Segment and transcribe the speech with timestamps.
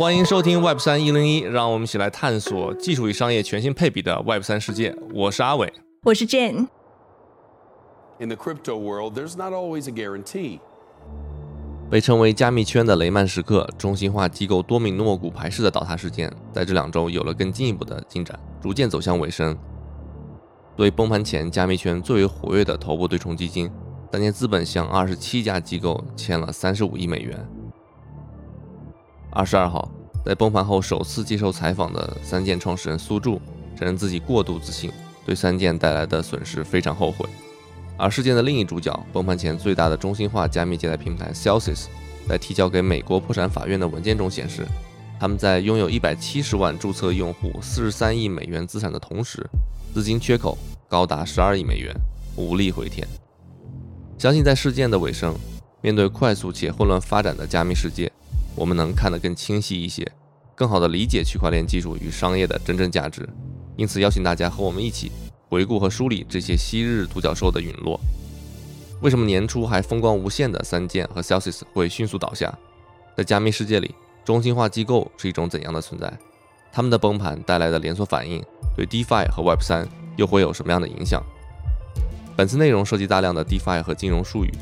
[0.00, 4.96] 欢迎收听 Web 三一零一，让我们一起来探索技术与商业全新配比的 Web 三世界。
[5.12, 5.70] 我是阿伟，
[6.04, 6.68] 我是 Jane。
[8.18, 10.60] In the crypto world, there's not always a guarantee.
[11.90, 19.54] 被称为加密圈的雷曼时刻，中心化机构多米诺骨牌式的倒塌事件，在这两周有了更进一步的进展，逐渐走向尾声。
[20.74, 23.70] 对崩盘前加密圈最为活跃的头部对冲基金，
[24.10, 27.46] 当年资本向二十七家机构欠了三十五亿美元。
[29.32, 29.88] 二十二号，
[30.24, 33.40] 在崩盘后首次接受采访的三箭创始人苏柱
[33.76, 34.90] 承认自己过度自信，
[35.24, 37.28] 对三箭带来的损失非常后悔。
[37.96, 41.84] 而事件的另一主角，崩盘前最大的中心化加密借贷平台 Celsius，
[42.28, 44.66] 在提交给美国破产法院的文件中显示，
[45.20, 49.48] 他们在拥有一百七十万注册用户、四十三亿美元资产的同时，
[49.94, 50.58] 资金缺口
[50.88, 51.94] 高达十二亿美元，
[52.36, 53.06] 无力回填。
[54.18, 55.36] 相信在事件的尾声，
[55.80, 58.10] 面对快速且混乱发展的加密世界。
[58.60, 60.06] 我们能看得更清晰一些，
[60.54, 63.26] 更好地理解区块链技术与商业的真正价值。
[63.74, 65.10] 因此，邀请大家和我们一起
[65.48, 67.98] 回顾和梳理这些昔日独角兽的陨落。
[69.00, 72.54] 为什么年初还风光无限的三剑和 Celsius 会迅速倒下？
[73.16, 73.94] 在加密世界里，
[74.26, 76.12] 中心化机构是一种怎样的存在？
[76.70, 78.44] 他们的崩盘带来的连锁反应
[78.76, 79.88] 对 DeFi 和 Web 三
[80.18, 81.22] 又会有什么样的影响？
[82.36, 84.52] 本次内容涉及大量的 DeFi 和金融术语，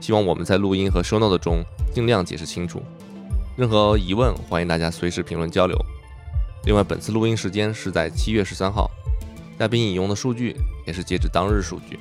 [0.00, 2.80] 希望我们在录音和 Show Note 中尽量解释清楚。
[3.58, 5.76] 任何疑问，欢迎大家随时评论交流。
[6.64, 8.88] 另外，本次录音时间是在七月十三号，
[9.58, 10.54] 嘉宾引用的数据
[10.86, 11.98] 也是截止当日数据。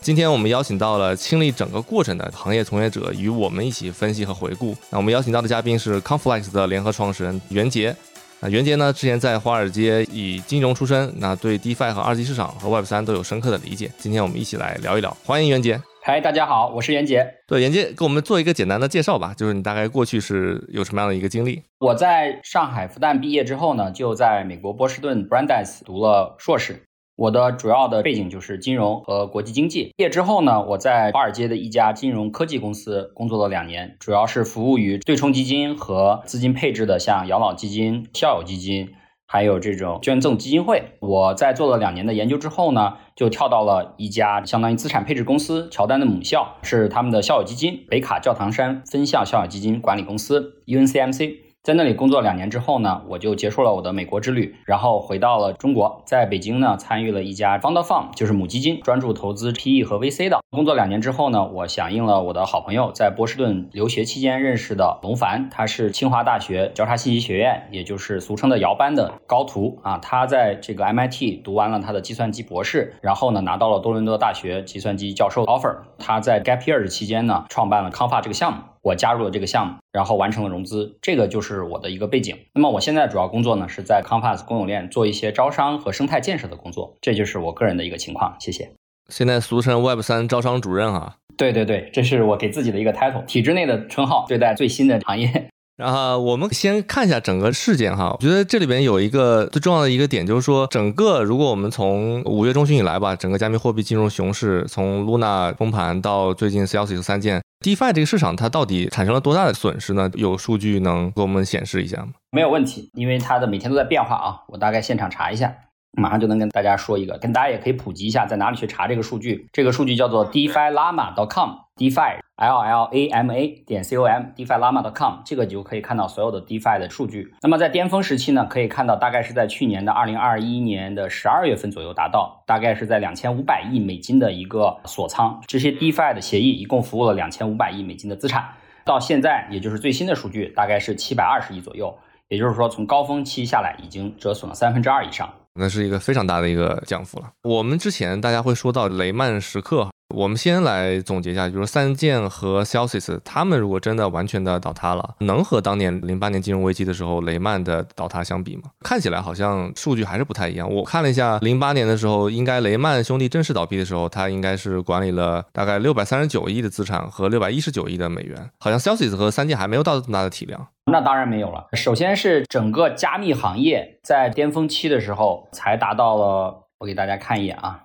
[0.00, 4.76] 今天我们邀请到了亲历整个过程的行业从业者，与我们一起分析和回顾。
[4.90, 7.96] 那我们邀请到的嘉宾是 Conflex 的联合创始人袁杰。
[8.38, 13.90] 那袁杰呢，之前在华尔街以金融出身，那对 DeFi 和二级市场和 Web 三都有深刻的理解。
[13.98, 15.82] 今天我们一起来聊一聊，欢迎袁杰。
[16.08, 17.34] 嗨，大家好，我是袁杰。
[17.46, 21.62] 对，袁杰给我们做一个简单的介绍吧，就是你大概过去是有什么样的一个经历？
[21.80, 26.82] 我在上海复旦毕业之后呢，就在美国波士顿 Brandeis 读了硕士。
[27.14, 29.92] 我的主要的背景就是金融和国际经济。
[29.98, 38.94] 毕业之后呢，我在华尔街的一家金融科技公司工作了两年，主要是服务于对冲基金和资金配置的，像养老基金、校友基金。
[39.30, 51.47] 还有这种捐赠基金会，我在做了两年的研究之后呢，就跳到了一家相当于资产配置公司，乔丹的母校是他们的校友基金北卡教堂山分校校友基金管理公司 UNCMC。
[51.68, 60.40] 在那里工作两年之后呢，我就结束了我的美国之旅，然后回到了中国，在北京呢参与了一家 Fund Fund，就是母基金，专注投资 PE 和 VC 的。
[60.50, 69.98] 工作两年之后呢，我响应了我的好朋友在波士顿留学期间认识的龙凡，他是清华大学交叉信息学院，也就是俗称的姚班的高徒啊。
[69.98, 75.76] 他在这个 MIT 读完了他的计算机博士，然后呢拿到了多伦多大学计算机教授 offer。
[75.98, 78.62] 他在 Gap Year 的期间呢，创办了康发这个项目。
[78.82, 82.36] 我加入了这个项目，然后完成了融资，这个就是我的一个背景。
[82.54, 88.36] 那么我现在主要工作呢，是在 Compass 公有链做一些招商和生态建设的工作，这就是我个人的一个情况。
[88.38, 88.70] 谢谢。
[89.08, 91.16] 现在俗称 Web 三招商主任啊？
[91.36, 95.48] 对对对，这是我给自己的一个 title，体制内的称号，对待最新的行业。
[95.78, 110.08] 然后我们先看一下整个事件哈，我觉得这里边有一个最重要的一个点，就是说整个如果我们从五月中旬以来吧，整个加密货币进入熊市，从 Luna 崩盘到最近 Celsius 三件 DeFi 这个市场，它到底产生了多大的损失呢？
[110.14, 112.12] 有数据能给我们显示一下吗？
[112.30, 115.52] 没有问题，因为它的每天都在变化啊，我大概现场查一下，
[115.92, 119.48] 马上就能跟大家说一个，跟大家也可以普及一下，在哪里去查这个数据。
[119.52, 122.20] 这个数据叫做 DeFiLlama.com，DeFi。
[122.38, 127.34] L l a m a 点 c o m，defilama.com，这个就可以看到所有的 DeFi 的数据。
[127.42, 135.42] 那么在巅峰时期呢，可以看到大概是在去年的二零二一年的十二月份左右达到，大概是在两千五百亿美金的一个锁仓。
[135.48, 138.48] 这些 DeFi 的协议一共服务了两千五百亿美金的资产，
[138.84, 141.92] 到现在也就是最新的数据，大概是七百二十亿左右。
[142.28, 145.28] 也就是说，从高峰期下来，已经折损了三分之二以上。
[145.54, 147.30] 那是一个非常大的一个降幅了。
[147.42, 149.88] 我们之前大家会说到雷曼时刻。
[150.14, 158.62] 我们先来总结一下，就是三剑和 Celsius，他们如果真的完全的倒塌了，能和当年零八年金融危机的时候雷曼的倒塌相比吗？
[158.80, 160.72] 看起来好像数据还是不太一样。
[160.72, 170.68] 我看了一下，零八年的时候，应该雷曼兄弟正式倒闭的时候，他应该是管理了大概六百三十九亿的资产和六百一十九亿的美元，好像 Celsius 和三剑还没有到这么大的体量。
[170.90, 171.66] 那当然没有了。
[171.74, 177.84] 首先是整个加密行业在巅峰期的时候才达到了，我给大家看一眼啊。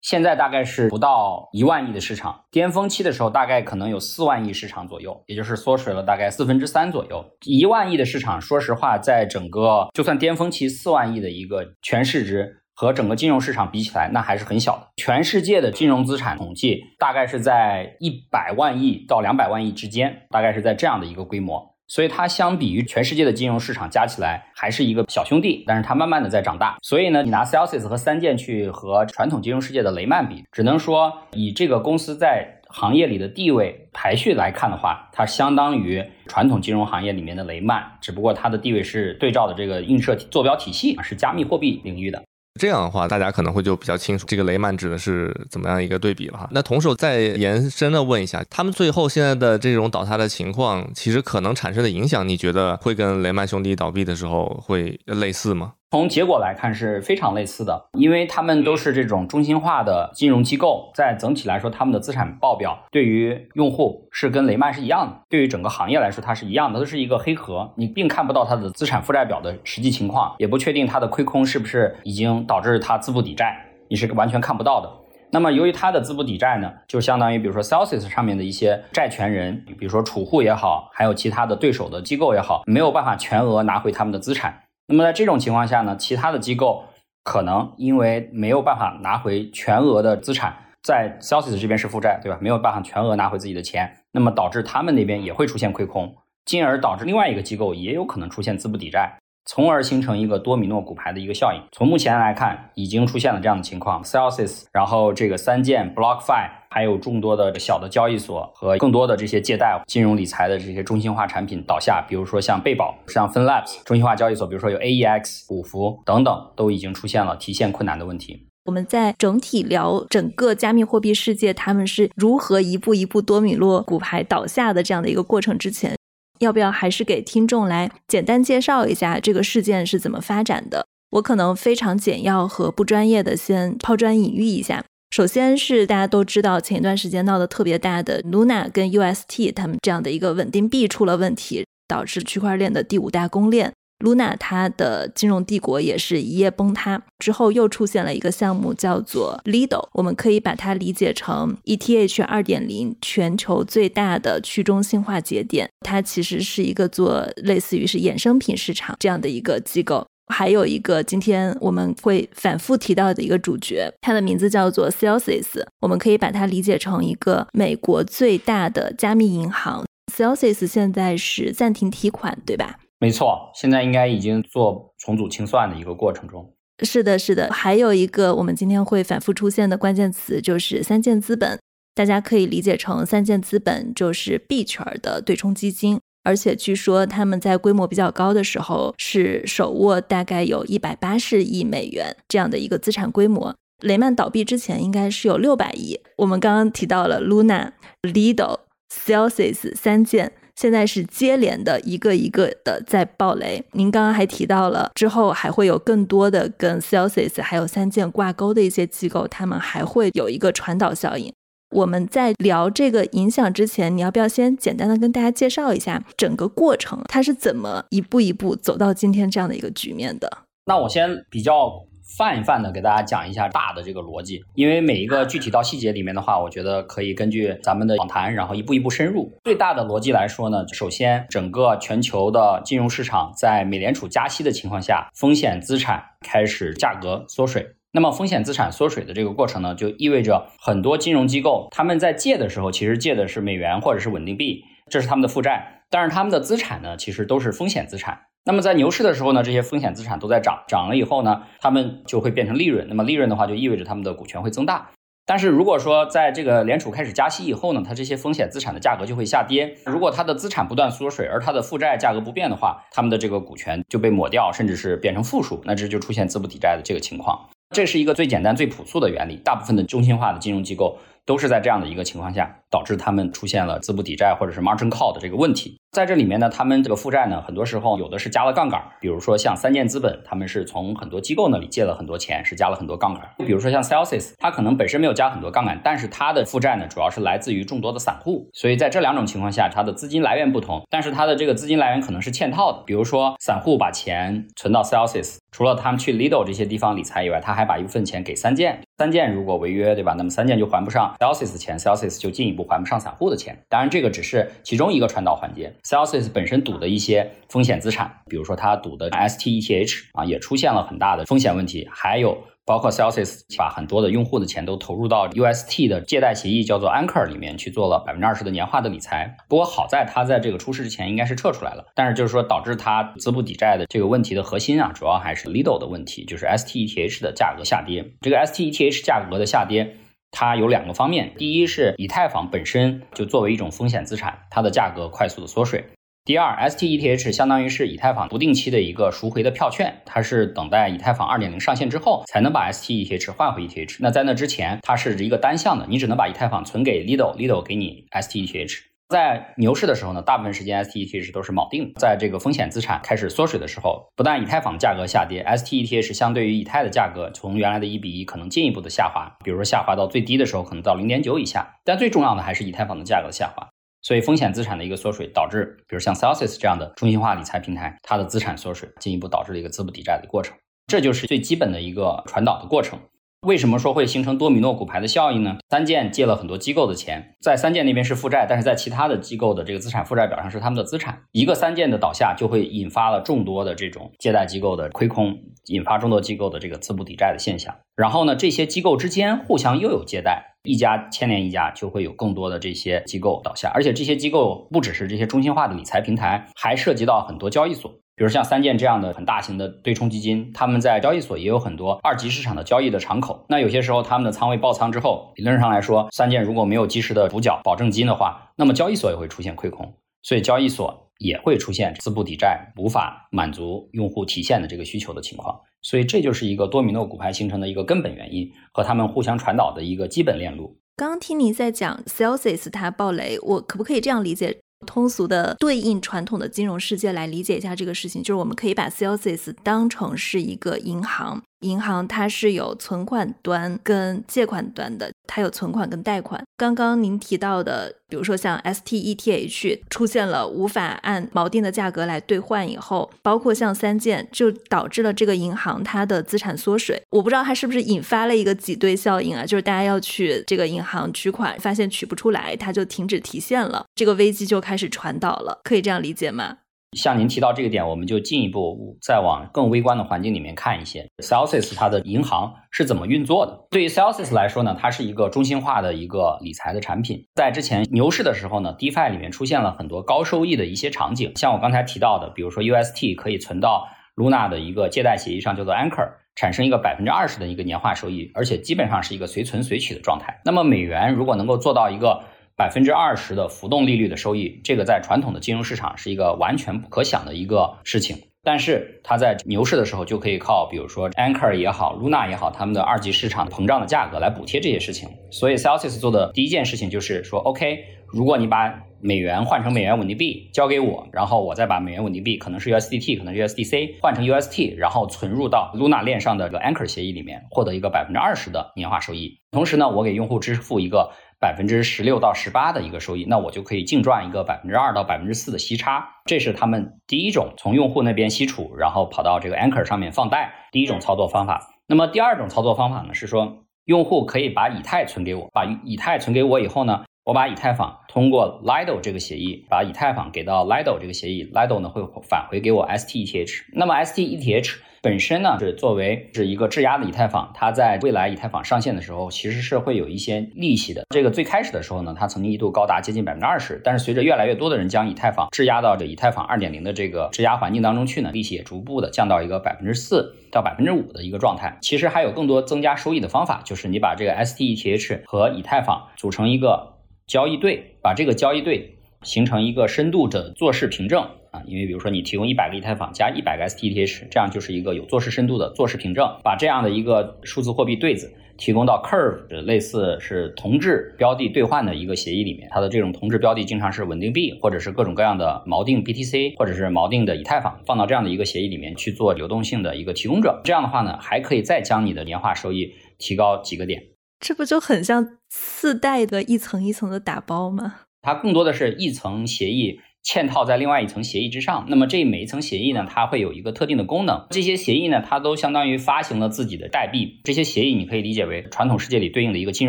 [0.00, 7.24] 现在大概是不到一万亿的市场，巅峰期的时候大概可能有四万亿市场左右，也就是缩水了大概四分之三左右。
[7.44, 14.86] 一万亿的市场，说实话，在整个就算巅峰期四万亿的一个全市值，和整个金融市场比起来，那还是很小的。
[14.96, 21.74] 全世界的金融资产统计大概是在一百万亿到两百万亿之间，大概是在这样的一个规模。
[21.88, 25.64] 所以它相比于全世界的金融市场加起来，还是一个小兄弟。
[25.66, 26.76] 但是它慢慢的在长大。
[26.82, 42.22] 所以呢，你拿 Celsius 和三箭去和传统金融世界的雷曼比，只能说以这个公司在行业里的地位排序来看的话，它相当于传统金融行业里面的雷曼，只不过它的地位是对照的这个映射坐标体系是加密货币领域的。
[42.58, 46.48] 这样的话，大家可能会就比较清楚这个雷曼指的是怎么样一个对比了哈。
[46.50, 55.72] 那同时我再延伸的问一下，他们最后现在的这种倒塌的情况，其实可能产生的影响，你觉得会跟雷曼兄弟倒闭的时候会类似吗？
[55.90, 73.58] 从结果来看是非常类似的，因为他们都是这种中心化的金融机构，在整体来说，他们的资产报表对于用户是跟雷曼是一样的，对于整个行业来说它是一样的，都是一个黑盒，你并看不到它的资产负债表的实际情况，也不确定它的亏空是不是已经导致它资不抵债，
[73.88, 74.90] 你是完全看不到的。
[75.30, 84.54] 那么由于它的资不抵债呢，就相当于比如说 Celsius 上面的一些债权人，比如说储户也好，还有其他的对手的机构也好，没有办法全额拿回他们的资产。
[84.90, 86.82] 那么在这种情况下呢，其他的机构
[87.22, 92.38] 可能因为没有办法拿回全额的资产，在 Celsius 这边是负债，对吧？
[92.40, 99.18] 没有办法全额拿回自己的钱，那么导致他们那边也会出现亏空，进而导致另外一个机构也有可能出现资不抵债。
[99.48, 101.60] 从而形成一个多米诺骨牌的一个效应。
[101.72, 112.04] 从目前来看，已经出现了这样的情况：Celsius，然后这个三件 BlockFi，还有众多的小的交易所和更多的这些借贷、金融理财的这些中心化产品倒下。
[112.06, 118.46] 比如说像贝宝、像 FinLabs 中心化交易所，比如说有 AEX、五福等等，都已经出现了提现困难的问题。
[118.66, 125.96] 我们在整体聊整个加密货币世界，他们是如何一步一步多米诺骨牌倒下的这样的一个过程之前。
[126.40, 130.86] 要不要还是给听众来简单介绍一下这个事件是怎么发展的？
[131.10, 134.84] 我可能非常简要和不专业的先抛砖引玉一下。
[135.10, 143.72] 首先是大家都知道前一段时间闹得特别大的 Luna 跟 UST 他们这样的一个稳定币出了问题，导致区块链的第五大公链。
[143.98, 160.06] Luna 它的金融帝国也是一夜崩塌，之后又出现了一个项目叫做 Lido，我们可以把它理解成 ETH 二点零全球最大的去中心化节点，它其实是一个做类似于是衍生品市场这样的一个机构。
[160.32, 169.86] 还有一个今天我们会反复提到的一个主角，它的名字叫做 Celsius，我们可以把它理解成一个美国最大的加密银行。
[170.14, 172.78] Celsius 现在是暂停提款，对吧？
[173.00, 176.52] 没错，现在应该已经做重组清算的一个过程中。
[176.84, 177.48] 是的，是的。
[177.52, 181.60] 还有一个我们今天会反复出现的关键词就是三箭资本，
[181.94, 193.54] 大家可以理解成三箭资本就是币圈的对冲基金，而且据说他们在规模比较高的时候是手握大概有一百八十亿美元这样的一个资产规模。
[193.82, 196.00] 雷曼倒闭之前应该是有六百亿。
[196.16, 197.70] 我们刚刚提到了 Luna、
[198.02, 198.58] Lido、
[198.92, 200.32] Celsius 三箭。
[200.60, 203.62] 现在是接连的一个一个的在爆雷。
[203.74, 211.32] 您刚刚还提到了之后还会有更多的跟 Celsius 还有三件挂钩的一些机构，他们还会有一个传导效应。
[211.70, 220.38] 我们在聊这个影响之前，你要不要先简单的跟大家介绍一下整个过程，它是怎么一步一步走到今天这样的一个局面的？
[220.66, 221.86] 那我先比较。
[222.16, 229.32] 泛一泛的给大家讲一下大的这个逻辑，因为每一个具体到细节里面的话，我觉得可以根据咱们的访谈，然后一步一步深入。
[229.44, 237.74] 最大的逻辑来说呢，首先整个全球的金融市场在美联储加息的情况下，风险资产开始价格缩水。
[237.92, 248.20] 那么风险资产缩水的这个过程呢，就意味着很多金融机构他们在借的时候，其实借的是美元或者是稳定币，这是他们的负债，但是他们的资产呢，其实都是风险资产。
[248.44, 252.86] 那么在牛市的时候呢，这些风险资产都在涨，涨了以后呢，他们就会变成利润。
[252.88, 254.90] 那么利润的话，就意味着他们的股权会增大。
[255.26, 259.76] 但是如果说在这个联储开始加息以后呢，它这些风险资产的价格就会下跌。
[259.84, 267.50] 如果它的资产不断缩水，而它的负债价格不变的话，他们的这个股权就被抹掉，甚至是变成负数，那这就出现资不抵债的这个情况。
[267.74, 269.36] 这是一个最简单、最朴素的原理。
[269.44, 275.78] 大部分的中心化的金融机构都是在这样的一个情况下，导致他们出现了资不抵债或者是 margin call 的这个问题。
[275.90, 283.22] 在这里面呢，他们这个负债呢，很多时候有的是加了杠杆，比如说像三箭资本，他们是从很多机构那里借了很多钱，是加了很多杠杆。
[283.38, 288.50] 比如说像 Celsius，它可能本身没有加很多杠杆，但是它的负债呢，主要是来自于众多的散户。
[288.52, 292.82] 所以在这两种情况下，它的资金来源不同，但是它的这个资金来源可能是嵌套的。
[292.84, 298.80] 比如说散户把钱存到 Celsius，除了他们去 Lido 这些地方理财以外，他还把一部分钱给三箭。
[298.98, 300.14] 三箭如果违约，对吧？
[300.18, 303.58] 那么三箭就还不上 Celsius 钱，Celsius 就进一步还不上散户的钱。
[303.68, 305.74] 当然，这个只是其中一个传导环节。
[305.84, 311.88] Celsius 本身赌的一些风险资产，比如说他赌的 STETH 啊，也出现了很大的风险问题。
[311.90, 319.36] 还有包括 Celsius 把很多的用户的钱都投入到 UST 的借贷协议叫做 Anchor 里面去做了百分之二十的年化的理财。
[319.48, 328.04] 不过好在它在这个出事之前应该是撤出来了，但是就是说导致它资不抵债的这个问题的核心啊，主要还是 Lido 的问题，就是 STETH 的价格下跌。
[328.20, 329.96] 这个 STETH 价格的下跌，
[330.30, 335.84] 它有两个方面，第一是以太坊本身就作为一种风险资产，它的价格快速的缩水。
[336.24, 343.96] 第二，STETH 相当于是以太坊不定期的一个赎回的票券，它是等待以太坊二点零上线之后才能把 STETH 换回 ETH。
[344.00, 348.80] 那在那之前，它是一个单向的，你只能把以太坊存给 Lido，Lido 给你 STETH。
[349.08, 351.90] 在牛市的时候呢，大部分时间 STETH 都是锚定。
[351.96, 361.76] 在这个风险资产开始缩水的时候，不但以太坊价格下跌，STETH 相对于以太的价格从原来的一比一可能进一步的下滑，比如说下滑到最低的时候可能到0.9以下。
[361.84, 363.66] 但最重要的还是以太坊的价格下滑。
[364.02, 370.54] 所以风险资产的一个缩水，导致比如像 Celsius 这样的中心化理财平台，它的资产缩水，进一步导致了一个资不抵债的过程。
[370.86, 372.98] 这就是最基本的一个传导的过程。
[373.46, 375.58] 为什么说会形成多米诺骨牌的效应呢？
[375.70, 381.22] 三箭借了很多机构的钱，在三箭那边是负债，但是在其他的机构的这个资产负债表上是他们的资产。
[381.30, 387.76] 一个三箭的倒下，就会引发了众多的这种借贷机构的亏空，引发众多机构的这个资不抵债的现象。
[387.94, 393.70] 然后呢，这些机构之间互相又有借贷，一家牵连一家，就会有更多的这些机构倒下。
[393.72, 398.00] 而且这些机构不只是这些中心化的理财平台，还涉及到很多交易所。
[398.18, 403.46] 比如像三箭这样的很大型的对冲基金，他们在交易所也有很多二级市场的交易的敞口。
[403.48, 415.60] 那有些时候他们的仓位爆仓之后，理论上来说，三箭如果没有及时的补缴保证金的话，那么交易所也会出现亏空，所以交易所也会出现资不抵债、无法满足用户提现的这个需求的情况。
[415.80, 420.76] 所以这就是一个多米诺骨牌形成的一个根本原因和他们互相传导的一个基本链路。
[420.96, 424.58] 刚刚听您在讲 Celsius 它暴雷，我可不可以这样理解？
[424.86, 431.42] 通俗的对应传统的金融世界来理解一下这个事情，就是我们可以把 Celsius 当成是一个银行。
[431.60, 436.42] 银行它是有存款端跟借款端的，它有存款跟贷款。
[436.56, 447.00] 刚刚您提到的，比如说像 STETH 出现了无法按锚定的价格来兑换以后，包括像三件，就导致了这个银行它的资产缩水。
[447.10, 456.58] 我不知道它是不是引发了一个挤兑效应啊，就是大家要去这个银行取款，发现取不出来，它就停止提现了，这个危机就开始传导了，可以这样理解吗？
[456.96, 461.06] 像您提到这个点，我们就进一步再往更微观的环境里面看一些。
[461.18, 463.66] Celsius 它的银行是怎么运作的？
[463.70, 467.26] 对于 Celsius 来说呢，它是一个中心化的一个理财的产品。
[467.34, 480.40] 在之前牛市的时候呢，DeFi 里面出现了很多高收益的一些场景，像我刚才提到的，比如说 UST 可以存到 Luna 的一个借贷协议上，叫做 Anchor，产生一个百分之二十的一个年化收益，而且基本上是一个随存随取的状态。
[480.42, 482.22] 那么美元如果能够做到一个
[482.58, 488.16] 百分之二十的浮动利率的收益，这个在传统的金融市场是一个完全不可想的一个事情。
[488.42, 495.08] 但是它在牛市的时候就可以靠，比如说 Anchor 也好，Luna 也好，他们的二级市场膨胀的价格来补贴这些事情。
[495.30, 509.38] 所以 Celsius 做的第一件事情就是说，OK，如果你把美元换成美元稳定币交给我，然后我再把美元稳定币可能是 USDT，可能是 USDC 换成 UST，然后存入到 Luna 链上的这个 Anchor 协议里面，获得一个百分之二十的年化收益。
[509.52, 511.12] 同时呢，我给用户支付一个。
[511.40, 516.08] 百分之十六到十八的一个收益，那我就可以净赚一个百分之二到百分之四的息差。
[516.24, 521.68] 这是他们第一种从用户那边吸储，然后跑到这个 Anchor 上面放贷第一种操作方法。
[521.86, 533.64] 那么第二种操作方法呢，是说用户可以把以太存给我，把以太存给我以后呢，我把以太坊通过 Lido 这个协议，把以太坊给到 Lido 这个协议，Lido 呢会返回给我 STETH。
[533.74, 534.78] 那么 STETH。
[535.00, 541.04] 本身呢是作为是一个质押的以太坊，它在未来以太坊上线的时候，其实是会有一些利息的。
[541.10, 551.78] 这个最开始的时候呢，它曾经一度高达接近百分之二十，但是随着越来越多的人将以太坊质押到这以太坊二点零的这个质押环境当中去呢，利息也逐步的降到一个百分之四到百分之五的一个状态。
[551.80, 556.94] 其实还有更多增加收益的方法，就是你把这个 STETH 和以太坊组成一个
[557.28, 561.24] 交易对，把这个交易对形成一个深度的做市凭证。
[561.50, 566.26] 啊，因为比如说你提供一百个以太坊加一百个 STETH，这样就是一个有做事深度的做事凭证。
[566.42, 580.60] 把这样的一个数字货币对子提供到 Curve，类似是同质标的兑换的一个协议里面，它的这种同质标的经常是稳定币，或者是各种各样的锚定 BTC，或者是锚定的以太坊，放到这样的一个协议里面去做流动性的一个提供者。
[580.64, 584.02] 这样的话呢，还可以再将你的年化收益提高几个点。
[584.40, 588.00] 这不就很像次贷的一层一层的打包吗？
[588.20, 590.00] 它更多的是一层协议。
[590.28, 594.46] 嵌套在另外一层协议之上，那么这每一层协议呢，它会有一个特定的功能。
[594.50, 597.40] 这些协议呢，它都相当于发行了自己的代币。
[597.44, 599.88] 这些协议你可以理解为传统世界里对应的一个金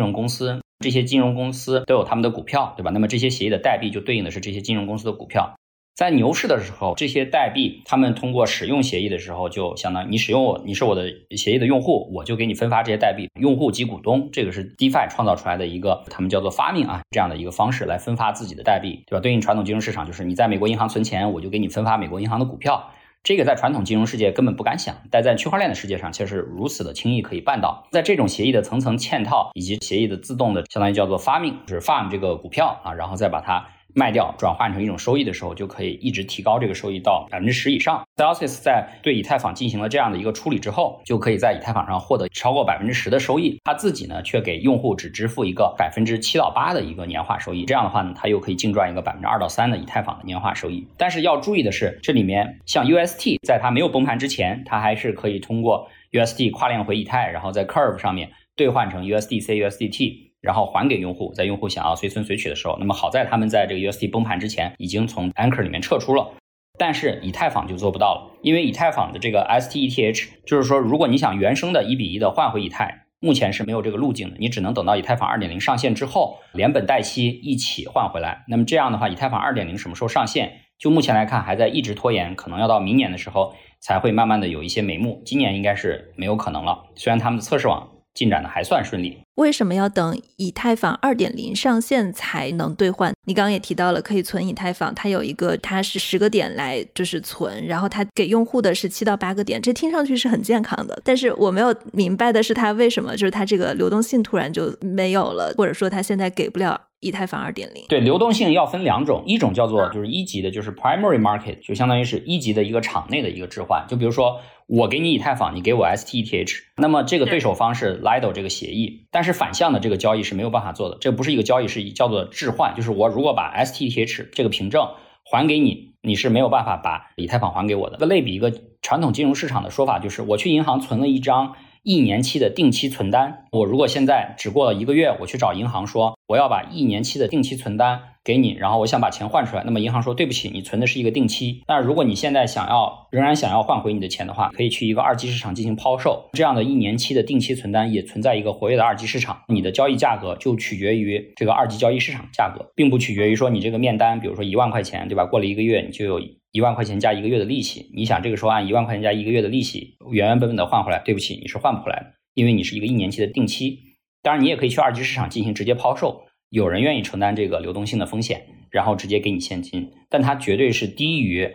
[0.00, 2.90] 融公司，这些金融公司都有他们的股票，对吧？
[2.90, 5.54] 那么这些协议的代币就对应的是这些金融公司的股票。
[6.00, 13.28] 在牛市的时候，这些代币他们通过使用协议的时候，就相当于你使用我，你是我的协议的用户，我就给你分发这些代币。
[13.38, 19.20] 用户及股东，这个是 DeFi 创造出来的一个，他们叫做发明啊这样的一个方式来分发自己的代币，对吧？
[19.20, 22.92] 对应传统金融市场，就是你在美国银行存钱，我就给你分发美国银行的股票。
[23.22, 27.86] 这个在传统金融世界根本不敢想，但在区块链的世界上却是如此的轻易可以办到。
[27.92, 33.68] 在这种协议的层层嵌套以及协议的自动的，相当于叫做发明，就是 farm 这个股票啊，然后再把它。
[33.94, 38.02] 卖掉转换成一种收益的时候，就可以一直提高这个收益到百分之十以上。
[38.16, 43.58] Celsius 在对以太坊进行了这样的一个处理之后，就可以在以太坊上获得超过百分之十的收益。
[43.64, 47.64] 他自己呢，却给用户只支付一个百分之七到八的一个年化收益。
[47.64, 50.86] 这样的话呢，他又可以净赚一个百分之二到三的以太坊的年化收益。
[50.96, 60.29] 但是要注意的是，这里面像 UST，在它没有崩盘之前，它还是可以通过 UST 跨链回以太，然后在 Curve 上面兑换成 USDC、USDT。
[60.40, 66.32] 然后还给用户，在用户想要随存随取的时候，那么好在他们在这个 UST 崩盘之前已经从 Anchor 里面撤出了，
[66.78, 78.44] 但是以太坊就做不到了，因为以太坊的这个 STETH，就是说如果你想原生的一比一的换回以太，目前是没有这个路径的，你只能等到以太坊2.0上线之后，连本带息一起换回来。
[78.48, 80.62] 那么这样的话，以太坊2.0什么时候上线？
[80.78, 86.86] 就目前来看，还在一直拖延，可能要到明年的时候才会慢慢的有一些眉目，今年应该是没有可能了。
[86.96, 87.90] 虽然他们的测试网。
[88.14, 89.18] 进展的还算顺利。
[89.36, 93.12] 为什么要等以太坊二点零上线才能兑换？
[93.26, 101.00] 你刚刚也提到了，可以存以太坊，它有一个，它是十个点来就是存，然后它给用户的是七到八个点，这听上去是很健康的。
[101.02, 106.78] 但是我没有明白的是，它为什么就是它这个流动性突然就没有了，或者说它现在给不了。
[107.00, 113.86] 以太坊二点零，对流动性要分两种，一种叫做就是一级的，就是 primary market，就相当于是一级的一个场内的一个置换。
[113.88, 122.74] 就比如说我给你以太坊，你给我 STETH，那么这个对手方是 Lido 这个协议，但是反向的这个交易是没有办法做的，这不是一个交易，是叫做置换。
[122.76, 124.86] 就是我如果把 STETH 这个凭证
[125.24, 127.96] 还给你，你是没有办法把以太坊还给我的。
[127.96, 128.52] 这个类比一个
[128.82, 131.54] 传统金融市场的说法，就是我去银行存了一张。
[131.82, 141.64] 一年期的定期存单，我如果现在只过了一个月，我去找银行说我要把一年期的定期存单给你，然后我想把钱换出来，那么银行说对不起，你存的是一个定期。
[141.66, 146.30] 但如果你现在想要仍然想要换回你的钱的话，可以去一个二级市场进行抛售。
[146.34, 155.24] 这样的一年期的定期存单也存在一个活跃的二级市场，你的交易价格就取决于这个二级交易市场价格，并不取决于说你这个面单，比如说一万块钱，对吧？
[155.24, 156.20] 过了一个月你就有。
[156.52, 163.78] 一万块钱加一个月的利息，你想这个时候按一万块钱加一个月的利息原原本本的换回来，对不起，你是换不回来的，因为你是一个一年期的定期。
[164.22, 171.50] 当然，你也可以去二级市场进行直接抛售，有人愿意承担这个流动性的风险，然后直接给你现金，但它绝对是低于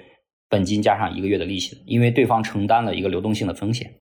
[0.50, 3.96] 本金加上一个月的利息的，因为对方承担了一个流动性的风险。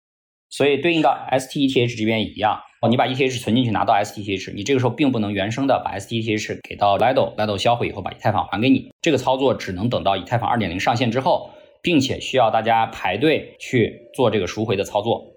[0.50, 2.88] 所以对应到 STETH 这边一样哦。
[2.88, 8.90] 你把 ETH 存进去拿到 STETH，你这个时候并不能原生的把 STETH 给到 Lido，Lido 销毁以后把以太坊还给你。
[9.02, 11.50] 这个操作只能等到以太坊2.0上线之后，
[11.82, 15.34] 并且需要大家排队去做这个赎回的操作。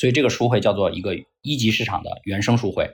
[0.00, 1.14] 所以这个赎回叫做一个
[1.46, 2.90] 一级市场的原生赎回。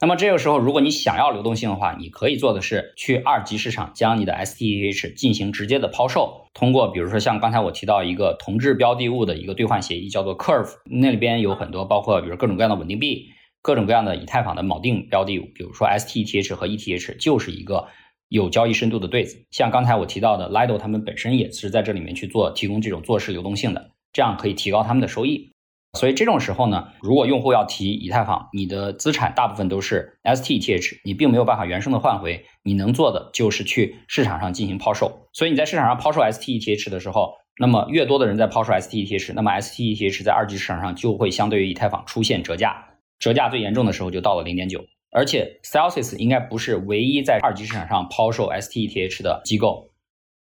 [0.00, 13.28] 那么这个时候，如果你想要流动性的话，你可以做的是去二级市场将你的 S T E H 进行直接的抛售，通过比如说像刚才我提到一个同质标的物的一个兑换协议，叫做 Curve，那里边有很多包括比如各种各样的稳定币。
[13.62, 17.88] 各种各样的以太坊的锚定标的物，比如说 STETH 和 ETH，就是一个
[18.30, 19.44] 有交易深度的对子。
[19.50, 25.49] 像刚才我提到的 Lido，他们本身也是在这里面去做提供这种做市流动性的，这样可以提高他们的收益。
[25.98, 35.28] 所以这种时候呢，如果用户要提以太坊，你的资产大部分都是 STETH，你并没有办法原生的换回，你能做的就是去市场上进行抛售。
[35.32, 42.86] 所以你在市场上抛售 STETH 的时候，那么越多的人在抛售 STETH，那么 STETH 在二级市场上就会相对于以太坊出现折价。
[43.18, 49.90] 折价最严重的时候就到了零点九，而且 Celsius 应该不是唯一在二级市场上抛售 STETH 的机构。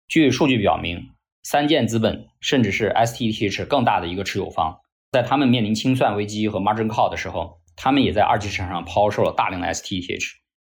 [0.08, 1.10] 据数据表明，
[1.44, 4.78] 三箭资本甚至是 STETH 更大的一个持有方，
[5.12, 10.24] 在他们面临清算危机和 margin call 的时候，他们也在二级市场上抛售了大量的 STETH。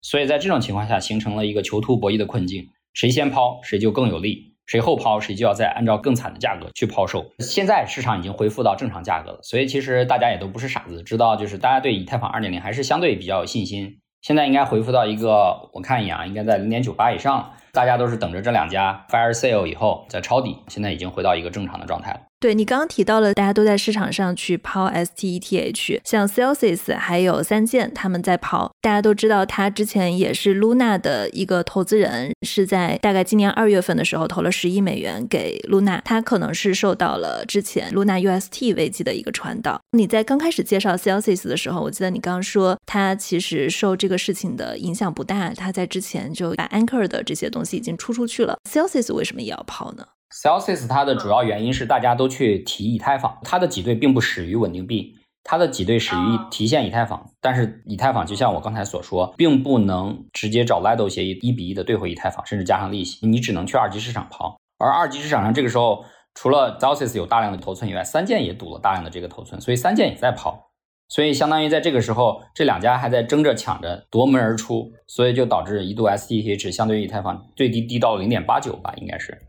[0.02, 4.54] 所以在这种情况下，形成了一个囚徒博弈的困境，谁先抛谁就更有利。
[4.66, 7.24] 谁后抛，谁就要再按照更惨的价格去抛售。
[7.40, 14.00] 现在市场已经恢复到正常价格了，所以其实大家也都不是傻子，知道就是大家对以太坊二点零还是相对比较有信心。
[14.22, 17.54] 现在应该恢复到一个，我看一眼啊，应该在零点九八以上。
[17.74, 22.22] 大家都是等着这两家 fire sale 以后再抄底，现在已经回到一个正常的状态了。
[22.46, 28.72] 对你刚刚提到了，大家都在市场上去抛 STETH，像 Celsius 还有三箭他们在抛。
[28.82, 36.00] 大家都知道，他之前也是 Luna 的一个投资人，是在大概今年二月份的时候投了十亿美元给 Luna。
[36.06, 39.82] 他可能是受到了之前 Luna UST 危机的一个传导。
[39.98, 48.60] 你在刚开始介绍 Celsius 的时候，我记得你刚刚说他其实受这个事情的影响不大，他在之前就把 Anchor 的这些东西已经出出去了。
[48.70, 50.06] Celsius 为什么也要抛呢
[50.44, 57.32] ？Celsius 它的主要原因是大家都去提以太坊，它的挤兑并不始于稳定币，它的挤兑始于提现以太坊。
[57.40, 64.58] 但是以太坊就像我刚才所说，并不能直接找 Lido 协议一比一的兑回以太坊，甚至加上利息，你只能去二级市场抛。
[64.78, 70.70] 而二级市场上这个时候，除了 Celsius 有大量的头寸以外，三件也赌了大量的这个头寸，所以三件也在抛。
[71.08, 79.40] 所以相当于在这个时候，这两家还在争着抢着夺门而出，所以就导致一度 STH 相对于以太坊最低低到了零点八九吧，应该是。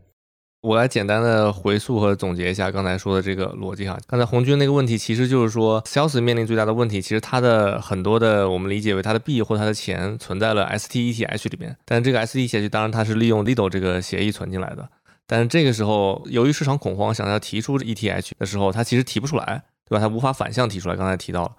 [0.67, 3.97] 我来简单的回溯和总结一下刚才说的这个逻辑哈。
[4.05, 14.89] 刚才红军那个问题其实就是说，Sales 面临最大的问题，其实它的很多的我们理解为它的币或它的钱存在了 STETH 里面，但这个 STETH 当然它是利用 Lido 这个协议存进来的，
[15.25, 20.01] 但是这个时候由于市场恐慌，想要提出 ETH 的时候，它其实提不出来，对吧？
[20.01, 20.97] 它无法反向提出来。
[20.97, 21.51] 刚才提到了，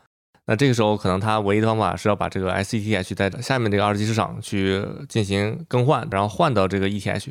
[0.45, 7.29] 那这个时候可能它唯一的方法是要把这个 STETH 在下面这个二级市场去进行更换，然后换到这个 ETH。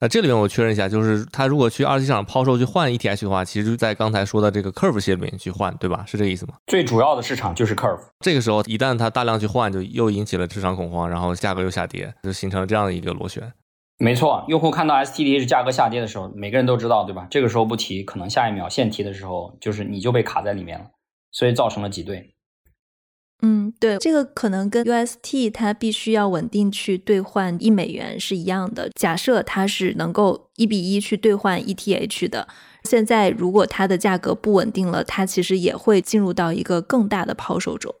[0.00, 6.04] 那这里面我确认一下，就是他如果去二级市场抛售去换 ETH 的话，其实在刚才说的这个 Curve 系里面去换，对吧？
[6.06, 6.54] 是这个意思吗？
[6.68, 8.00] 最主要的市场就是 Curve。
[8.20, 13.52] 这个时候一旦它大量去换，就又引起了市场恐慌，然后价格又下跌，就形成了这样的一个螺旋。
[13.98, 17.26] 没错，用户看到 STETH 价格下跌的时候，每个人都知道，对吧？
[17.28, 20.86] 这个时候不提，可能下一秒现提的时候，就是你就被卡在里面了，
[21.32, 22.30] 所以造成了挤兑。
[23.40, 28.90] 嗯，对，这个可能跟 UST 它必须要稳定去兑换一美元是一样的。
[28.96, 32.48] 假设它是能够一比一去兑换 ETH 的，
[32.82, 37.94] 现在如果它的价格不稳定了，它其实也会进入到一个更大的抛售中。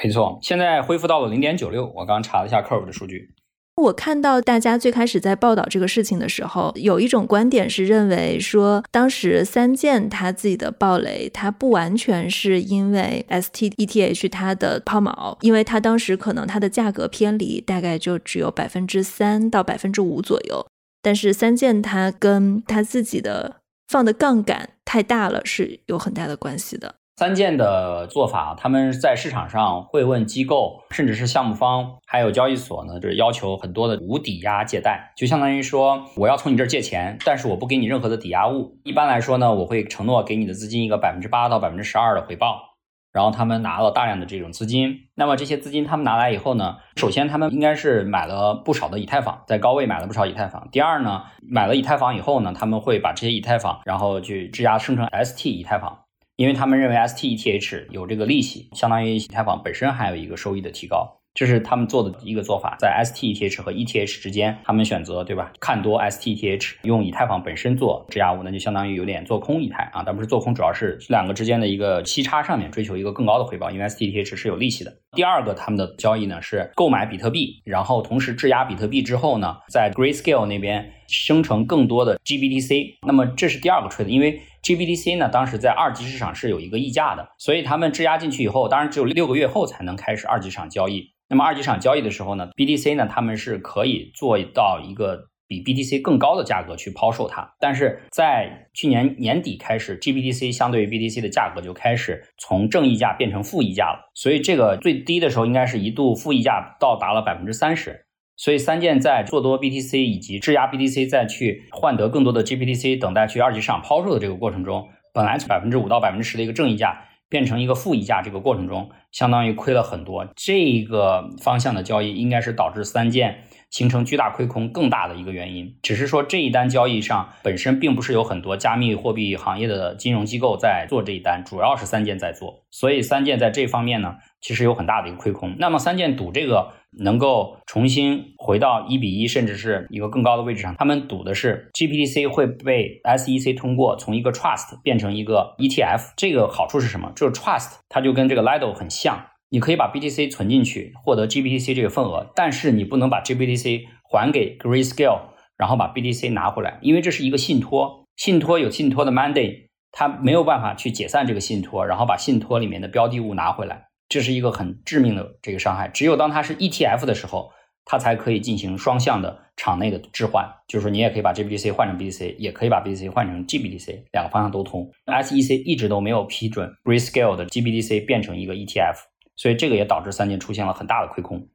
[0.00, 3.34] 没错，现在恢复到了零点九六，我刚查了一下 Curve 的数据。
[3.80, 20.66] 我看到大家最开始在报道这个事情的时候，有一种观点是认为说，当时三箭他自己的暴雷，它不完全是因为 STETH 它的抛锚，因为它当时可能它的价格偏离大概就只有百分之三到百分之五左右，
[21.02, 23.56] 但是三件它跟它自己的
[23.88, 26.96] 放的杠杆太大了是有很大的关系的。
[27.20, 38.78] 三件的做法，他们在市场上会问机构，甚至是项目方，还有交易所呢，就是要求很多的无抵押借贷，就相当于说我要从你这儿借钱，但是我不给你任何的抵押物。
[38.84, 42.70] 一般来说呢，我会承诺给你的资金一个百分之八到百分之十二的回报。
[43.12, 50.66] 然后他们拿了大量的这种资金，那么这些资金他们拿来以后呢，首先他们应该是买了不少的以太坊，在高位买了不少以太坊。
[50.72, 55.98] 第二呢，买了以太坊以后呢，他们会把这些以太坊然后去质押生成 ST 以太坊。
[56.40, 62.78] 因为他们认为 STETH 有这个利息，相当于以太坊本身还有一个收益的提高，这是他们做的一个做法。
[62.78, 65.52] 在 STETH 和 ETH 之间，他们选择对吧？
[65.60, 74.90] 看多 STETH，用以太坊本身做质押物，那就相当于有点做空以太啊，但不是做空，主要是两个之间的一个息差上面追求一个更高的回报，因为 STETH 是有利息的。
[75.12, 82.98] 第二个，他们的交易呢是购买比特币，然后同时质押比特币之后呢，在 Grayscale 那边生成更多的 GBTC。
[83.06, 91.12] 那么这是第二个 trade，因为 GBTC 呢，当时在二级市场是有一个溢价的，所以他们质押进去以后，当然只有六个月后才能开始二级市场交易。
[91.28, 97.54] 那么二级市场交易的时候呢，BTC 呢，他们是可以做到一个比 BTC 更高的价格去抛售它。
[97.60, 108.04] 但是在去年年底开始，GBTC 相对于 BTC 的价格就开始从正溢价变成负溢价了，所以这个最低的时候应该是一度负溢价到达了百分之三十。
[108.40, 120.26] 所以三件在做多 BTC 以及质押 BTC 再去换得更多的 GBTC，等待去二级市场抛售的这个过程中，本来百分之五到百分之十的一个正溢价变成一个负溢价，这个过程中相当于亏了很多。
[120.34, 125.76] 这个方向的交易应该是导致三件形成巨大亏空更大的一个原因。
[125.82, 132.64] 只是说这一单交易上本身并不是有很多加密货币行业的金融机构在做这一单，主要是三件在做。
[132.70, 135.54] 所以三件在这方面呢，其实有很大的一个亏空。
[135.58, 136.72] 那么三件赌这个。
[136.98, 140.74] 能够重新回到一比一，甚至是一个更高的位置上。
[140.76, 146.14] 他们赌的是 GPTC 会被 SEC 通过，从一个 Trust 变成一个 ETF。
[146.16, 147.12] 这个好处是什么？
[147.14, 155.20] 就是 Trust 它就跟这个 Lido 很像，你可以把 BTC 存进去，获得 GPTC 这个份额，但是你不能把 GPTC 还给 Grayscale，
[155.56, 163.89] 然后把 BTC 拿回来，因为这是一个信托，信托有信托的 mandate，它没有办法去解散这个信托，然后把信托里面的标的物拿回来。
[164.10, 165.88] 这是一个很致命的这个伤害。
[165.88, 167.50] 只有当它是 ETF 的时候，
[167.86, 174.90] 它才可以进行双向的场内的置换，就是说你也可以把 GBDC 换成 BDC，也可以把 BDC 换成 GBDC，两个方向都通。
[175.06, 178.96] SEC 一直都没有批准 Grayscale 的 GBDC 变成一个 ETF，
[179.36, 181.48] 所以这个也导致三件出现了很大的亏空。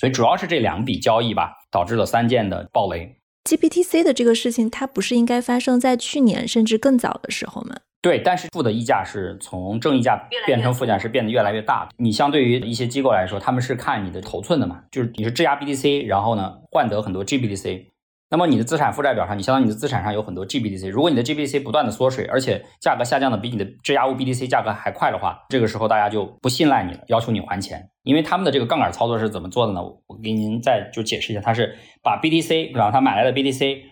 [0.00, 3.18] 所以主要是这两笔交易吧，导致了三件的暴雷。
[3.44, 7.76] GBTC 的这个事情，它不是应该发生在去年甚至更早的时候吗？
[8.02, 11.88] 对，但是负的溢价是从正溢价变成负价是变得越来越大。
[11.96, 17.86] 你相对于一些机构来说，他们是看你的头寸的嘛，就是你是质押 BTC，然后呢换得很多 GBTC。
[18.28, 20.88] 那么你的资产负债表上，你相当于你的资产上有很多 GBDC。
[20.90, 27.90] 如果你的 GBDC 不断的缩水，而且价格下降的比你的质押物 BTC 价格还快的话，这个时候大家就不信赖你了，要求你还钱。
[28.04, 29.82] 因为他们的这个杠杆操作是怎么做的呢？
[29.82, 32.90] 我给您再就解释一下，他是把 BTC 然后？
[32.90, 33.82] 他买来的 BTC，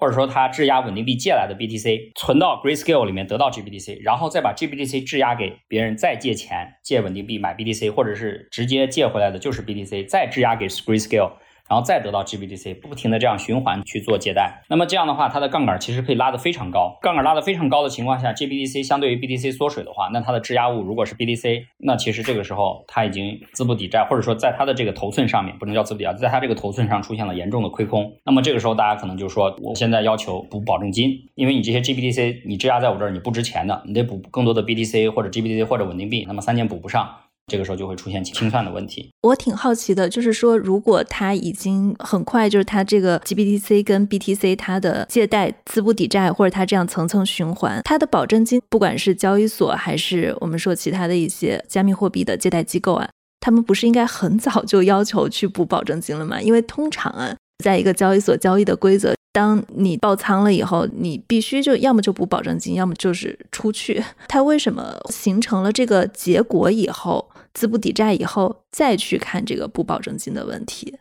[0.00, 11.32] 或者说他质押稳定币借来的 BTC 存到 Grayscale 里面得到 GBTC，然后再把 GBTC 质押给别人再借钱借稳定币买 BTC，或者是直接借回来的就是 BTC 再质押给 Grayscale。
[11.70, 16.98] 然后再得到 GBDC，不停的这样循环去做借贷，那么这样的话，它的杠杆其实可以拉得非常高。
[17.00, 28.12] 杠杆拉得非常高的情况下，GBDC 相对于 B D C 缩水的话，那它的质押物如果是 B D C，那其实这个时候它已经资不抵债，或者说在它的这个头寸上面不能叫资不抵债，在它这个头寸上出现了严重的亏空。
[28.24, 37.08] 那么这个时候大家可能就说，我现在要求补保证金，因为你这些 GBDC 你质押在我这儿你不值钱的，你得补更多的 B D C 或者 GBDC 或者稳定币，那么三件补不上。
[37.50, 39.10] 这个时候就会出现清算的问题。
[39.22, 53.08] 我挺好奇的，就是说，如果他已经很快，就是他这个 GBTC 跟 BTC 它的借贷资不抵债，或者他这样层层循环，它的保证金，不管是交易所还是我们说其他的一些加密货币的借贷机构啊，
[53.40, 56.40] 他们不是应该很早就要求去补保证金了吗？
[56.40, 57.34] 因为通常啊，
[57.64, 64.02] 在一个交易所交易的规则，当你爆仓了以后，你必须就要么就补保证金，要么就是出去。
[64.28, 67.29] 它为什么形成了这个结果以后？
[67.52, 70.98] 资不抵债以后，再去看这个补保证金的问题。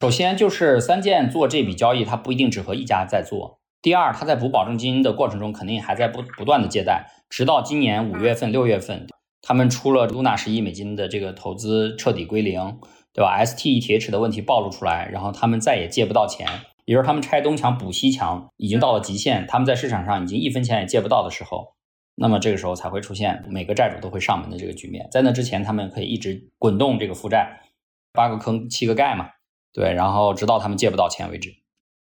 [0.00, 3.60] 首先就是三件做这笔交易，它不一定只和一家在做。
[3.80, 9.06] 第二，他在补保证金的过程中，肯定还在不不断的借贷，直到今年五月份、六月份，
[9.40, 12.80] 他们出了 Luna 十亿美金的这个投资彻底归零，
[13.12, 16.48] 对吧？STETH 的问题暴露出来，然后他们再也借不到钱，
[16.84, 21.75] 也就是他们拆东墙补西墙已经到了极限，他们在市场上已经一分钱也借不到的时候。
[22.18, 27.60] 那么这个时候才会出现每个债主都会上门的这个局面，在那之前，他们可以一直滚动这个负债，
[28.12, 29.28] 八个坑七个盖嘛，
[29.72, 31.50] 对，然后直到他们借不到钱为止。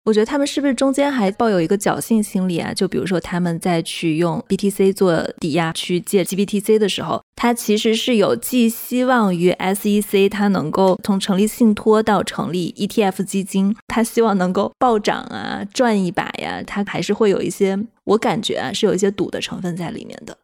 [0.05, 2.73] 我觉得他们是不是中间还抱有一个侥幸心理啊？
[2.73, 20.37] 就比如说他们在去用 BTC 做抵押去借 GBTC 的时候，他其实是有寄希望于 SEC，它能够从成立信托到成立 ETF 基金，他希望能够暴涨啊，赚一把呀，他还是会有一些，我感觉啊是有一些赌的成分在里面的。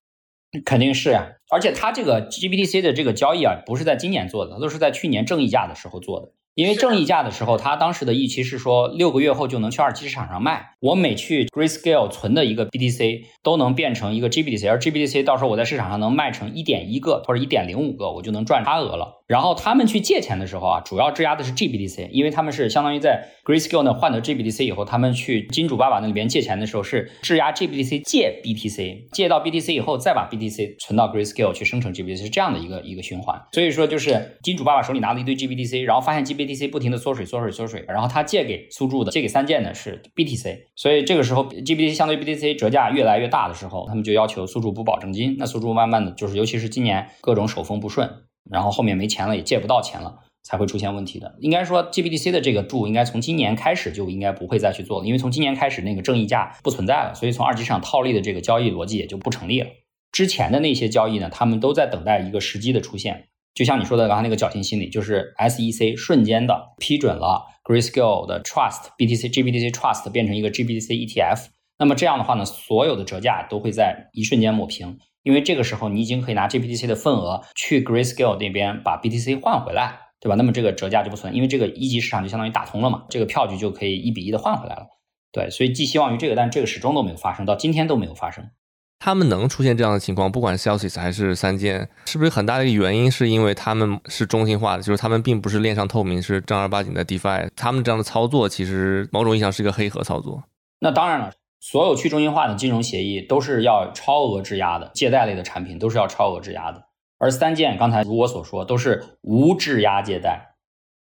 [0.63, 6.31] 肯定是呀，而且他这个 GBTC 的这个交易啊，不是在今年做的，都是在去年正溢价的时候做的。
[6.55, 10.71] 因为正溢价的时候，他当时的预期是说六个月后就能去二级市场上卖。
[10.81, 19.18] 我每去 Grayscale 存的一个 BTC 都能变成一个 GBTC，而 GBTC 到时候我在市场上能卖成一点一个或者一点零五个，我就能赚差额了。
[19.29, 33.39] 然后他们去借钱的时候啊，主要质押的是 GBTC，因为他们是相当于在 Grayscale 呢换得 GBTC 以后，他们去金主爸爸那里边借钱的时候是质押 GBTC 借 BTC，借到 BTC 以后再把 BTC 存到 Grayscale 去生成 GBTC，是这样的一个一个循环。
[33.51, 36.59] 所以说就是金主爸爸手里拿了一堆 GBTC，然后发现 GBTC。
[36.69, 45.35] 不停的缩水缩水缩水，然后他借给苏铸的借给三件的是 BTC，所以这个时候 GBTC 相对 BTC 折价越来越大的时候，他们就要求苏铸补保证金。
[45.39, 48.07] 那苏铸慢慢的就是，尤其是今年各种手风不顺，
[48.49, 51.35] 然后后面没钱了也借不到钱了，才会出现问题的。
[51.39, 59.67] 应该说 GBTC 的这个注应该从今年开始就应该不会再去做了，因为从今年开始那个正溢价不存在了，所以从二级市场套利的这个交易逻辑也就不成立了。
[60.11, 63.27] 之前的那些交易呢，他们都在等待一个时机的出现。
[63.53, 74.97] 就像你说的刚才那个侥幸心理，就是 SEC 瞬间的批准了 Grayscale 的 Trust BTC GBTC Trust 变成一个 GBTC ETF，那么这样的话呢，所有的折价都会在一瞬间抹平，
[75.29, 80.35] 因为这个时候你已经可以拿 GPTC 的份额去 Grayscale 那边把 BTC 换回来，对吧？
[80.35, 84.87] 那么这个折价就不存，因为这个一级市场就相当于打通了嘛，这个票据就可以一比一的换回来了。
[85.31, 88.49] 对，所以寄希望于这个，但这个始终都没有发生，到今天都没有发生。
[88.97, 97.47] 他们能出现这样的情况，不管 Celsius 还是三件，是不是很大的一个原因是因为他们是中心化的，就是他们并不是链上透明，是正儿八经的 DeFi。
[97.55, 100.43] 他们这样的操作其实某种意义上是一个黑盒操作。
[100.79, 106.83] 那当然了，所有去中心化的金融协议都是要超额质押的，借贷类的产品都是要超额质押的。
[107.17, 110.55] 而三件刚才如我所说，都是无质押借贷，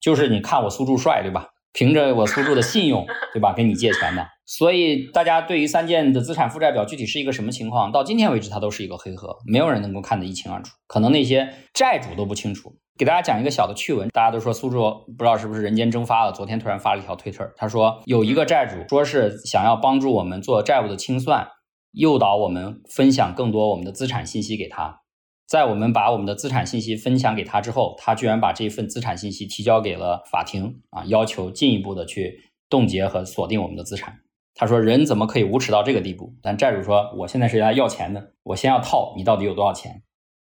[0.00, 1.48] 就是你看我苏柱帅，对吧？
[1.74, 3.52] 凭着我苏柱的信用， 对吧？
[3.52, 4.26] 给你借钱的。
[4.46, 10.72] 所以大家对于三件的资产负债表具体是一个什么情况，到今天为止它都是一个黑盒，没有人能够看得一清二楚。
[10.86, 16.32] 可能那些债主都不清楚，给大家讲一个小的趣闻，大家都说苏州不知道是不是人间蒸发了。
[16.32, 21.46] 昨天突然发了一条推特，他说有一个债主说是想要帮助我们做债务的清算，
[21.92, 25.02] 诱导我们分享更多我们的资产信息给他。
[25.46, 34.18] 在我们把我们的资产信息分享给他之后，他居然把这份资产信息提交给了法庭啊，要求进一步的去冻结和锁定我们的资产。
[34.56, 36.34] 他说人怎么可以无耻到这个地步？
[36.42, 40.02] 但债主说我现在是来要钱的，我先要套你到底有多少钱。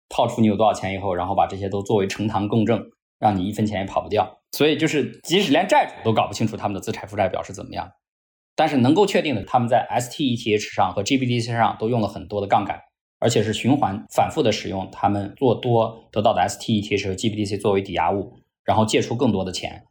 [0.10, 2.84] 套出你有多少钱以后，然后把这些都作为呈堂供证，
[3.20, 4.40] 让你一分钱也跑不掉。
[4.52, 7.92] 所以就是，即使连债主都搞不清楚他们的资产负债表是怎么样，
[8.56, 12.80] 但是能够确定的，他们在 STETH 上和 GBDC 上都用了很多的杠杆，
[13.20, 19.84] 而且是循环反复的使用他们做多得到的 STETH 和 GBDC 作为抵押物，然后借出更多的钱，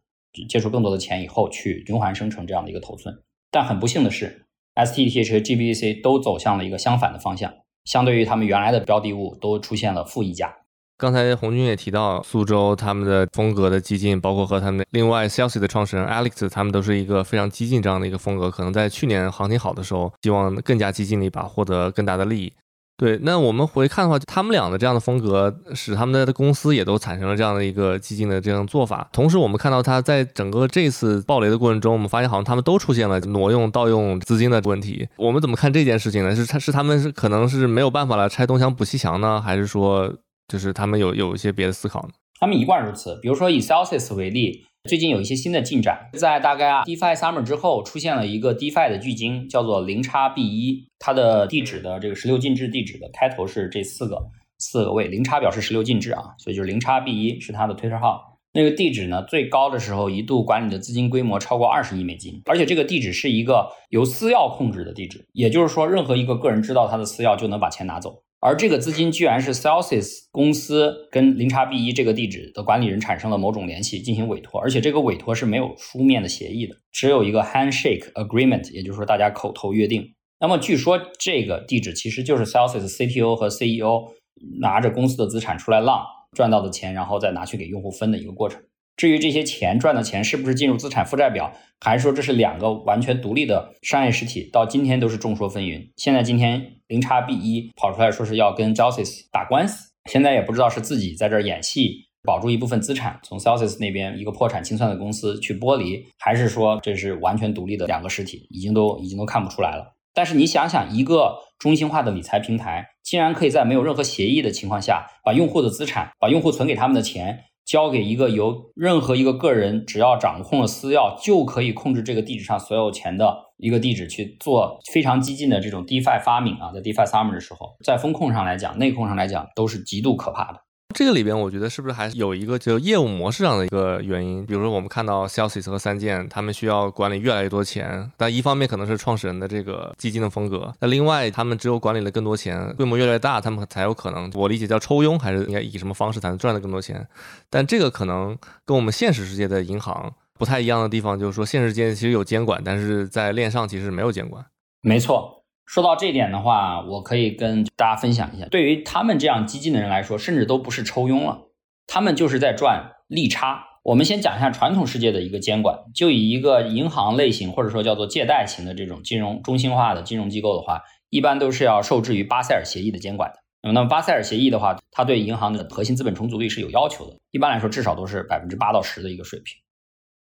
[0.49, 3.23] 借出更多的钱以后去循环生成这样的一个头寸。
[3.51, 7.53] 但很不幸的是，STETH 和 GBDC 都走向了一个相反的方向。
[7.87, 10.55] 相对于他们原来的标的物，都出现了负溢价。
[10.99, 18.51] 刚才红军也提到，苏州他们的风格的激进，包括和他们另外 Celsius 的创始人 Alex，他们都是一个非常激进这样的一个风格。
[18.51, 22.53] 可能在去年行情好的时候，希望更加激进的一把，获得更大的利益。
[22.99, 29.07] 对，那我们回看的话，他们俩的这样的风格，使他们的公司也都产生了这样的一个激进的这样做法。
[29.13, 35.07] 同时，我们看到他在整个这次暴雷的过程中，我们发现好像他们都出现了挪用、盗用资金的问题。
[35.17, 36.35] 我们怎么看这件事情呢？
[36.35, 40.11] 是他是他们是可能是没有办法了拆东墙补西墙呢，还是说
[40.49, 42.09] 就是他们有有一些别的思考呢？
[42.41, 43.19] 他们一贯如此。
[43.21, 44.65] 比如说以 Celsius 为例。
[44.87, 54.19] 最近有一些新的进展，在大概啊 DeFi Summer 之后，出现了一个 DeFi 的巨鲸，叫做零叉 B 一，它的地址的这个十六进制地址的开头是这四个
[54.59, 58.39] 四个位，零叉表示十六进制啊，所以就是零叉 B 一是它的 Twitter 号。
[58.53, 68.23] 那个地址呢，最高的时候一度管理的资金规模超过二十亿美金，而且这个地址是一个由私钥控制的地址，也就是说，任何一个个人知道他的私钥就能把钱拿走。
[68.47, 80.15] 而这个资金居然是 Celsius 公司跟零叉 B 一这个地址的管理人产生了某种联系，进行委托，而且这个委托是没有书面的协议的，只有一个 handshake agreement，也就是说大家口头约定。
[80.39, 84.13] 那么据说这个地址其实就是 Celsius CTO 和 CEO
[84.61, 88.63] 拿着公司的资产出来浪赚到的钱，然后再拿去给用户分的一个过程。
[88.97, 95.91] 至于这些钱赚的钱是不是进入资产负债表，还是说这是两个完全独立的商业实体，到今天都是众说纷纭。
[95.97, 109.95] 现在今天零叉 B 一跑出来说是要跟 Celsius 打官司，现在也不知道是自己在这儿演戏，保住一部分资产，从 Celsius 那边一个破产清算的公司去剥离，还是说这是完全独立的两个实体，已经都已经都看不出来了。
[110.15, 117.45] 但是你想想，一个中心化的理财平台，竟然可以在没有任何协议的情况下，把用户的资产，把用户存给他们的钱。
[117.67, 130.61] 交给一个由任何一个个人只要掌控了私钥就可以控制这个地址上所有钱的一个地址去做非常激进的这种 DeFi 发明啊，在 DeFi Summer 的时候，在风控上来讲、内控上来讲都是极度可怕的。
[130.95, 134.47] 这个里边，我觉得是不是还是有一个就业务模式上的一个原因？
[134.47, 147.07] 比如说，我们看到 Celsius 和三剑，他们需要管理越来越多钱，但一方面可能是创始人的这个基金的风格，那另外他们只有管理了更多钱，规模越来越大，他们才有可能，我理解叫抽佣，还是应该以什么方式才能赚到更多钱？
[147.51, 154.43] 但这个可能跟我们现实世界的银行不太一样的地方，就是说现实世界其实有监管，但是在链上其实没有监管。
[154.81, 155.36] 没错。
[155.67, 161.49] 说到这点的话，我可以跟大家分享一下，对于他们这样激进的人来说，甚至都不是抽佣了，
[161.87, 163.65] 他们就是在赚利差。
[163.83, 173.39] 我们先讲一下传统世界的一个监管，就以一个银行类型或者说叫做借贷型的这种金融中心化的金融机构的话，一般都是要受制于巴塞尔协议的监管的。
[173.63, 179.57] 那么，巴塞尔协议的话，它对银行的核心资本充足率是有要求的，一般来说至少都是百分之八到十的一个水平。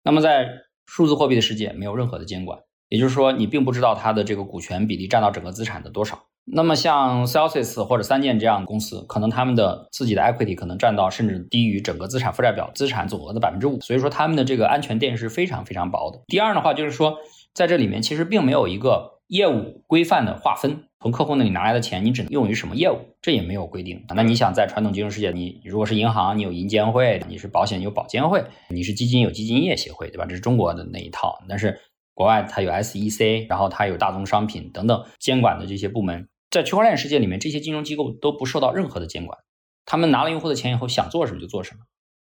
[0.03, 0.49] 那么在
[0.87, 2.59] 数字货币的世界，没有任何的监管。
[2.88, 6.25] 也就是说，你并不知道它的这个股权比例占到整个资产的多少。
[6.49, 13.81] 那么像 Celsius 或者三箭这样的公司，可能他们的自己的 equity 可能占到甚至低于整个资产负债表资产总额的百分之五。
[13.81, 16.20] 所以说，他们的这个安全垫是非常非常薄的。
[16.29, 17.18] 第二的话，就是说
[17.53, 24.05] 在这里面其实并没有一个业务规范的划分，从客户那里拿来的钱，你只能用于什么业务，这也没有规定。
[24.14, 30.27] 那你想在传统金融世界，你如果是银行，你有银监会；你是保险，有保监会；你是基金，有基金业协会，对吧？
[30.27, 31.37] 这是中国的那一套。
[31.49, 31.81] 但是
[32.17, 39.39] 国外它有 SEC，然后它有大宗商品等等监管的这些部门，在区块链世界里面，这些金融机构都不受到任何的监管，
[39.85, 41.81] 他们拿了用户的钱以后想做什么就做什么，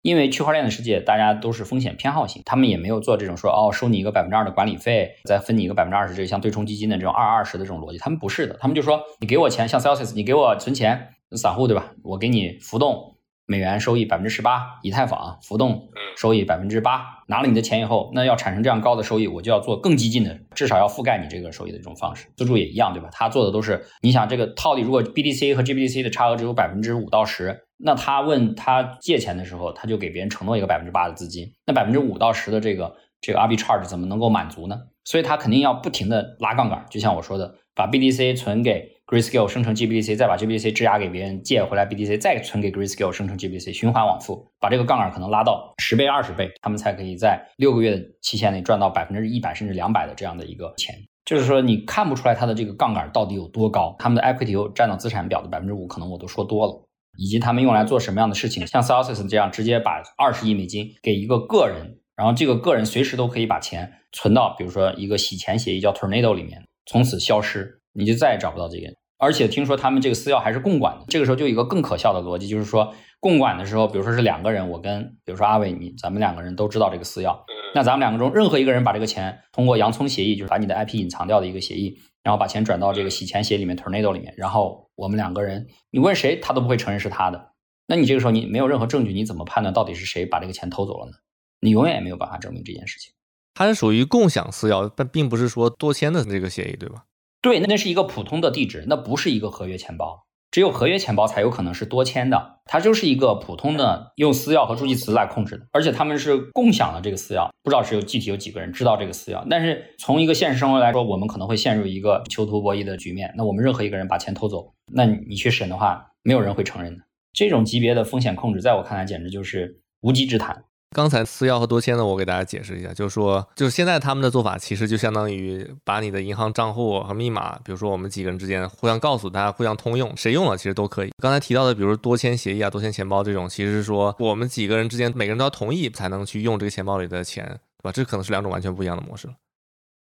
[0.03, 11.93] 因为区块链的世界大家都是风险偏好型，他们也没有做这种说哦收你一个百分之二的管理费，再分你一个百分之二十，这像对冲基金的这种二二十的这种逻辑，他们不是的，他们就说你给我钱，像 Celsius，你给我存钱，散户对吧？
[12.03, 13.16] 我给你浮动。
[13.47, 22.27] 美元收益百分之十八，以太坊浮动收益百分之八，拿了你的钱以后，那要产生这样高的收益，我就要做更激进的，至少要覆盖你这个收益的这种方式。
[22.37, 23.09] 自助也一样，对吧？
[23.13, 34.77] 他做的都是，你想这个套利，如果 BDC 和 GBTC 的差额只有百分之五到十，那他问他借钱的时候，他就给别人承诺一个百分之八的资金，那百分之五到十的这个这个 arbitrage 怎么能够满足呢？
[35.05, 50.93] 所以他肯定要不停的拉杠杆，就像我说的，把 BDC 存给 Grayscale 生成 GBC，再把 GBC 质押给别人借回来 BDC，再存给 Grayscale 生成 GBC，循环往复，把这个杠杆可能拉到十倍、二十倍，他们才可以在六个月的期限内赚到百分之一百甚至两百的这样的一个钱。
[51.25, 56.83] 就是说，你看不出来它的这个杠杆到底有多高，他们的 equity 又占到资产表的百分之五，可能我都说多了。
[57.17, 58.67] 以及他们用来做什么样的事情？
[58.67, 68.95] 像 Celsius 这样直接把二十亿美金给一个个人，然后这个个人随时都可以把钱存到，比如说一个洗钱协议叫 Tornado 里面，从此消失，你就再也找不到这个人。
[69.19, 71.05] 而且听说他们这个私钥还是共管的。
[71.09, 77.37] 这个时候就有一个更可笑的逻辑，就是说共管的时候，比如说是两个人，我跟比如说阿伟你，咱们两个人都知道这个私钥，
[77.75, 81.99] 那咱们两个中任何一个人把这个钱通过洋葱协议，就是把你的 IP 隐藏掉的一个协议。
[82.23, 87.53] 然后把钱转到这个洗钱协里面，Tornado 里面，然后我们两个人，你问谁，他都不会承认是他的。
[87.87, 91.13] 那你这个时候你没有任何证据，你怎么判断到底是谁把这个钱偷走了呢？
[91.61, 93.13] 你永远也没有办法证明这件事情。
[93.55, 97.05] 它是属于共享私钥，但并不是说多签的这个协议，对吧？
[97.47, 100.27] 对，那是一个普通的地址，那不是一个合约钱包。
[100.51, 109.47] 只有合约钱包才有可能是多签的，它就是一个普通的用私钥和助记词来控制的，而且他们是共享的这个私钥，不知道是有具体有几个人知道这个私钥。
[109.49, 113.33] 但是从一个现实生活来说，我们可能会陷入一个囚徒博弈的局面。
[113.37, 117.05] 那我们任何一个人把钱偷走，那你去审的话，没有人会承认的。
[117.33, 120.65] 这种级别的风险控制，在我看来简直就是无稽之谈。
[120.97, 131.13] 刚才私钥和多签呢，我给大家解释一下，就是说，就是现在他们的做法，其实就相当于把你的银行账户和密码，比如说我们几个人之间互相告诉大家，互相通用，谁用了其实都可以。
[131.19, 137.93] 刚才提到的，比如多签协议啊、多签钱包这种，其实是说我们几个人之间每个人都要同意才能去用这个钱包里的钱，对吧？
[137.93, 139.35] 这可能是两种完全不一样的模式了。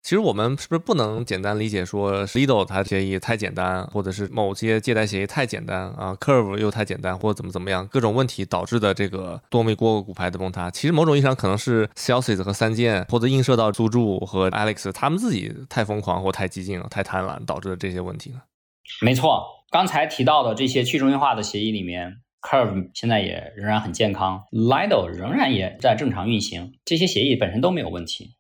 [0.05, 10.71] 其实我们是不是不能简单理解说，Lido 它协议太简单，或者是某些借贷协议太简单啊，Curve 又太简单，或者怎么怎么样，各种问题导致的这个多米多个股牌的崩塌。
[10.71, 18.43] 其实某种意义上可能是 Celsius 和三箭，或者映射到苏柱和 Alex 他们自己太疯狂或太激进了、太贪婪导致的这些问题呢？
[19.01, 28.35] 没错，刚才提到的这些去中心化的协议里面，Curve 现在也仍然很健康，Lido 仍然也在正常运行，这些协议本身都没有问题。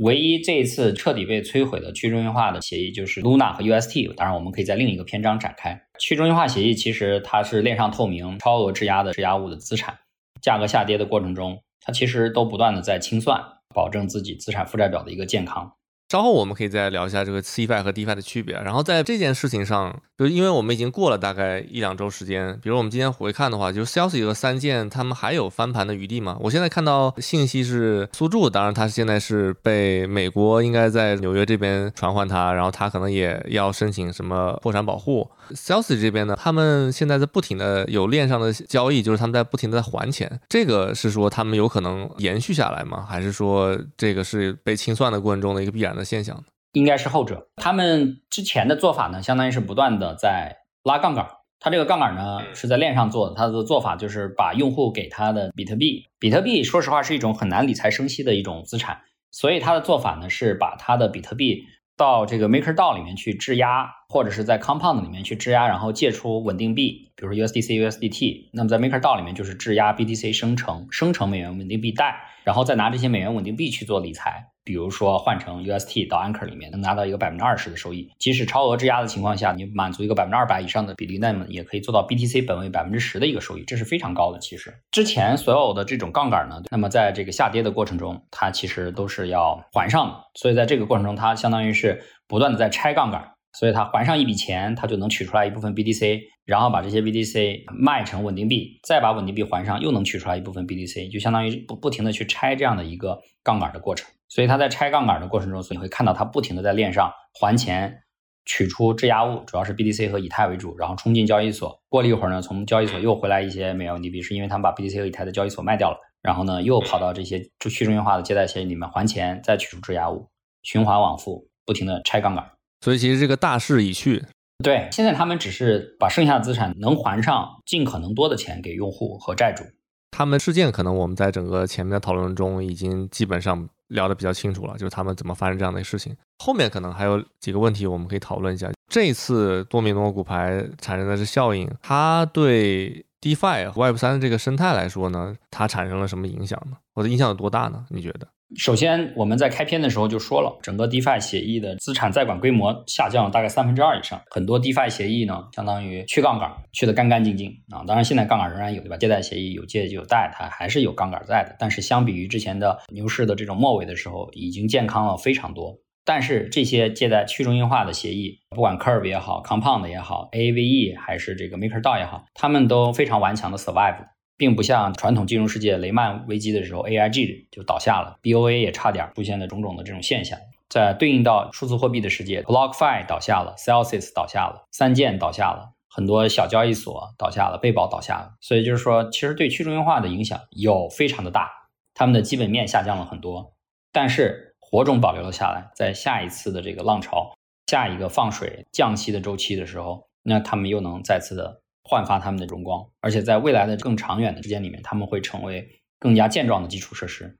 [0.00, 4.14] 唯一这一次彻底被摧毁的去中心化的协议就是 Luna 和 UST。
[4.14, 5.80] 当然，我们可以在另一个篇章展开。
[5.98, 9.98] 去中心化协议其实它是链上透明、超额质押的质押物的资产，
[10.40, 13.42] 价格下跌的过程中，它其实都不断的在清算，
[13.74, 15.72] 保证自己资产负债表的一个健康。
[16.10, 18.54] 稍后我们可以再聊一下这个 CFI 和 DFI 的区别。
[18.54, 26.38] 然后在这件事情上，就是因为我们已经过了大概一两周时间，比如我们今天回看的话，就是 Celsius 和三件他们还有翻盘的余地吗？
[26.40, 35.28] 我现在看到信息是苏柱，当然他现在是被美国应该在纽约这边传唤他，然后他可能也要申请什么破产保护。
[35.50, 40.40] Celsius 这边呢，他们现在在不停的有链上的交易，就是他们在不停的在还钱。
[40.48, 43.04] 这个是说他们有可能延续下来吗？
[43.06, 45.97] 还是说这个是被清算的过程中的一个必然？
[45.98, 46.42] 的现象
[46.72, 47.48] 应该是后者。
[47.56, 51.26] 他们之前的做法呢，相当于是不断的在拉杠杆。
[51.60, 56.04] 他这个杠杆呢是在链上做的，他的做法就是把用户给他的比特币。
[56.20, 59.00] 比特币说实话是一种很难理财生息的一种资产，
[59.32, 61.64] 所以他的做法呢是把他的比特币
[61.96, 68.50] 到这个 MakerDAO 里面去质押，或者是在 Compound 里面去质押，然后借出稳定币，比如说 USDC、USDT。
[68.52, 74.46] 那么在 MakerDAO 里面就是质押 BTC 生成生成美元稳定币贷，然后再拿这些美元稳定币去做理财。
[74.68, 78.06] 比如说换成 UST 到 Anchor 里面，能拿到一个百分之二十的收益。
[78.18, 84.38] 即使超额质押的情况下，你满足一个百分之二百以上的比例，那么也可以做到 BTC 本位百分之十的一个收益，这是非常高的。
[84.40, 90.14] 其实之前所有的这种杠杆呢，那么在这个下跌的过程中，它其实都是要还上的。
[90.34, 93.32] 所以在这个过程中，它相当于是不断的在拆杠杆。
[93.58, 104.08] 所以它还上一笔钱，它就能取出来一部分 BTC，然后把这些 BTC 卖成稳定币，再把稳定币还上，又能取出来一部分 BTC，就相当于不不停的去拆这样的一个杠杆的过程。
[104.28, 108.02] 所以他在拆杠杆的过程中，所以你会看到他不停的在链上还钱，
[108.44, 120.28] 取出质押物，主要是 BTC 和以太为主，然后冲进交易所，过了一会儿呢，从交易所又回来一些美元稳定币，是因为他们把 BTC 和以太的交易所卖掉了，然后呢又跑到这些去中心化的借贷协议里面还钱，再取出质押物，
[120.62, 122.44] 循环往复，不停的拆杠杆。
[122.80, 124.24] 所以其实这个大势已去。
[124.62, 129.64] 对，现在他们只是把剩下的资产能还上尽可能多的钱给用户和债主。
[130.10, 136.16] 他们事件可能我们在整个前面的讨论中已经基本上聊得比较清楚了，就是他们怎么发生这样的事情。
[136.38, 138.70] 后面可能还有几个问题我们可以讨论一下。
[138.90, 146.76] 这次多米诺骨牌产生的是效应，它对 DeFi Web 三这个生态来说呢，它产生了什么影响呢？
[146.94, 147.84] 或者影响有多大呢？
[147.90, 148.26] 你觉得？
[148.56, 154.18] 首先，我们在开篇的时候就说了，整个 DeFi 协议的资产在管规模下降了大概三分之二以上。
[154.30, 157.84] 很多 DeFi 协议呢，相当于去杠杆，去的干干净净啊。
[157.86, 158.96] 当然，现在杠杆仍然有，对吧？
[158.96, 161.54] 借贷协议有借就有贷，它还是有杠杆在的。
[161.58, 165.78] 但是，相比于之前的牛市的这种末尾的时候，已经健康了非常多。
[166.06, 174.06] 但是，这些借贷去中心化的协议，不管 Curve 也好，Compound 也好，Aave 还是这个 MakerDAO 也好，他们都非常顽强的 survive。
[174.38, 180.38] 并不像传统金融世界雷曼危机的时候，AIG 就倒下了，BOA 也差点出现了种种的这种现象。
[180.70, 188.34] 在对应到数字货币的世界，BlockFi 倒下了，Celsius 倒下了，三剑倒下了，很多小交易所倒下了，贝宝倒下了。
[188.40, 191.50] 所以就是说，其实对去中心化的影响有非常的大，
[191.94, 193.54] 他们的基本面下降了很多，
[193.92, 195.70] 但是火种保留了下来。
[195.74, 197.32] 在下一次的这个浪潮，
[197.66, 201.62] 下一个放水降息的周期的时候，那他们又能再次的。
[201.88, 205.66] 焕发他们的荣光，而且在未来的更长远的时间里面，他们会成为
[205.98, 207.34] 更加健壮的基础设施，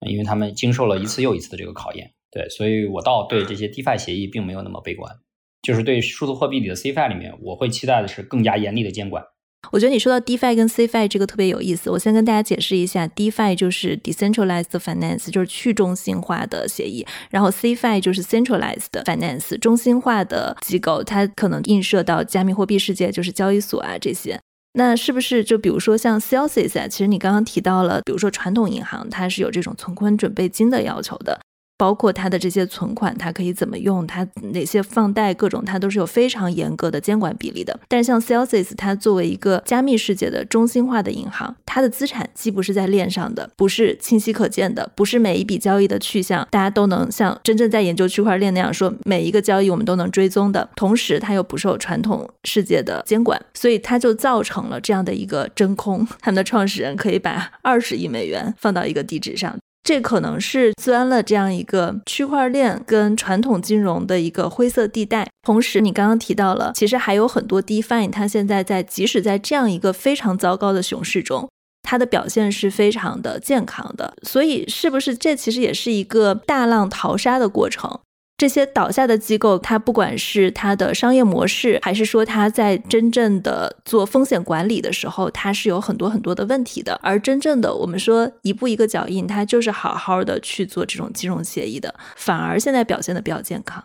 [0.00, 2.12] 因为他们经受了一次又一次的这个考验。
[2.32, 5.14] 对，所以我倒对这些 DeFi 协议并没有那么悲观，
[5.62, 9.24] 就是对数字货币里的 CFI 里面，我会期待的是更加严厉的监管。
[9.70, 24.38] 我觉得你说到 DeFi 跟 CFI 这个特别有意思，我先跟大家解释一下，DeFi 就是 Decentralized Finance，就是去中心化的协议，然后 CFI 就是 Centralized Finance，中心化的机构，它可能映射到加密货币世界，就是交易所啊这些。
[24.74, 31.38] 那是不是就比如说像 Celsius 啊，其实你刚刚提到了，比如说传统银行它是有这种存款准备金的要求的。
[31.82, 34.06] 包括它的这些存款，它可以怎么用？
[34.06, 37.76] 它哪些放贷各种，它都是有非常严格的监管比例的。
[37.88, 50.70] 但是像 Celsius，它作为一个加密世界的中心化的银行，它的资产既不是在链上的，不是清晰可见的，不是每一笔交易的去向大家都能像真正在研究区块链那样说每一个交易我们都能追踪的。
[50.76, 56.06] 同时，它又不受传统世界的监管，所以它就造成了这样的一个真空。
[56.22, 59.58] 他们的创始人可以把二十亿美元放到一个地址上。
[59.84, 65.28] 这可能是钻了这样一个区块链跟传统金融的一个灰色地带。
[65.42, 71.48] 同时，你刚刚提到了，其实还有很多 DeFi，它现在在即使在这样一个非常糟糕的熊市中，
[71.82, 74.14] 它的表现是非常的健康的。
[74.22, 77.98] 所以，是不是这其实也是一个大浪淘沙的过程？
[78.42, 86.98] 这些倒下的机构，它不管是它的商业模式，还是说它在真正的做风险管理的时候，它是有很多很多的问题的。
[87.04, 93.84] 而真正的我们说一步一个脚印，它就是好好的去做这种金融协议的，反而现在表现的比较健康。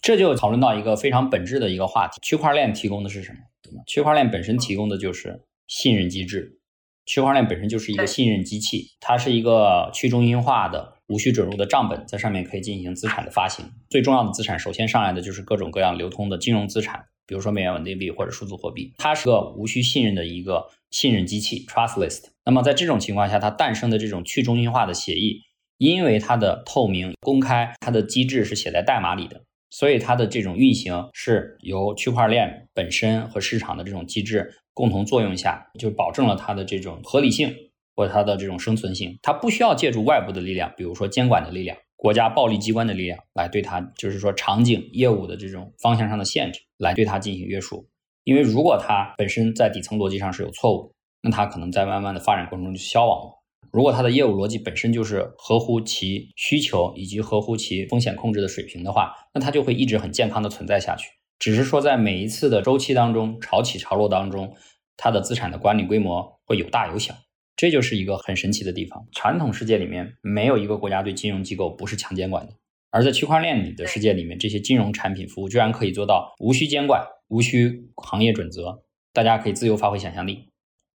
[0.00, 3.82] 这就讨论到一个非常本质的一个话题：区块链提供的是什么？
[3.86, 6.58] 区块链本身提供的就是信任机制。
[7.04, 10.94] 区块链本身就是一个信任机器，它是一个去中心化的。
[11.08, 13.64] 无需准入的账本在上面可以进行资产的发行。
[13.90, 18.92] 最重要的资产，首先上来的就是各种各样流通的金融资产，比如说美元稳定币或者数字货币。
[18.98, 22.24] 它是个无需信任的一个信任机器 （trustless）。
[22.44, 25.40] 那么在这种情况下，它诞生的这种去中心化的协议，
[25.78, 37.54] 因为它的透明、公开，它的机制是写在代码里的，所以它的这种运行是由区块链本身和市场的这种机制共同作用下，就保证了它的这种合理性。
[37.98, 47.88] 或者它的这种生存性，它不需要借助外部的力量，比如说监管的力量、国家暴力机关的力量来对它，就是说场景业务的这种方向上的限制来对它进行约束。
[48.22, 53.32] 因为如果它本身在底层逻辑上是有错误，那它可能在慢慢的发展过程中就消亡了。
[53.72, 61.08] 如果它的业务逻辑本身就是合乎其需求以及合乎其风险控制的水平的话，那它就会一直很健康的存在下去。
[61.40, 64.54] 只是说在每一次的周期当中，潮起潮落当中，
[64.96, 67.12] 它的资产的管理规模会有大有小。
[67.58, 69.04] 这就是一个很神奇的地方。
[69.12, 72.52] 传统世界里面没有一个国家对金融机构不是强监管的，
[72.90, 80.48] 而在区块链里的世界里面，这些金融产品服务居然可以做到无需监管、无需行业准则，大家可以自由发挥想象力，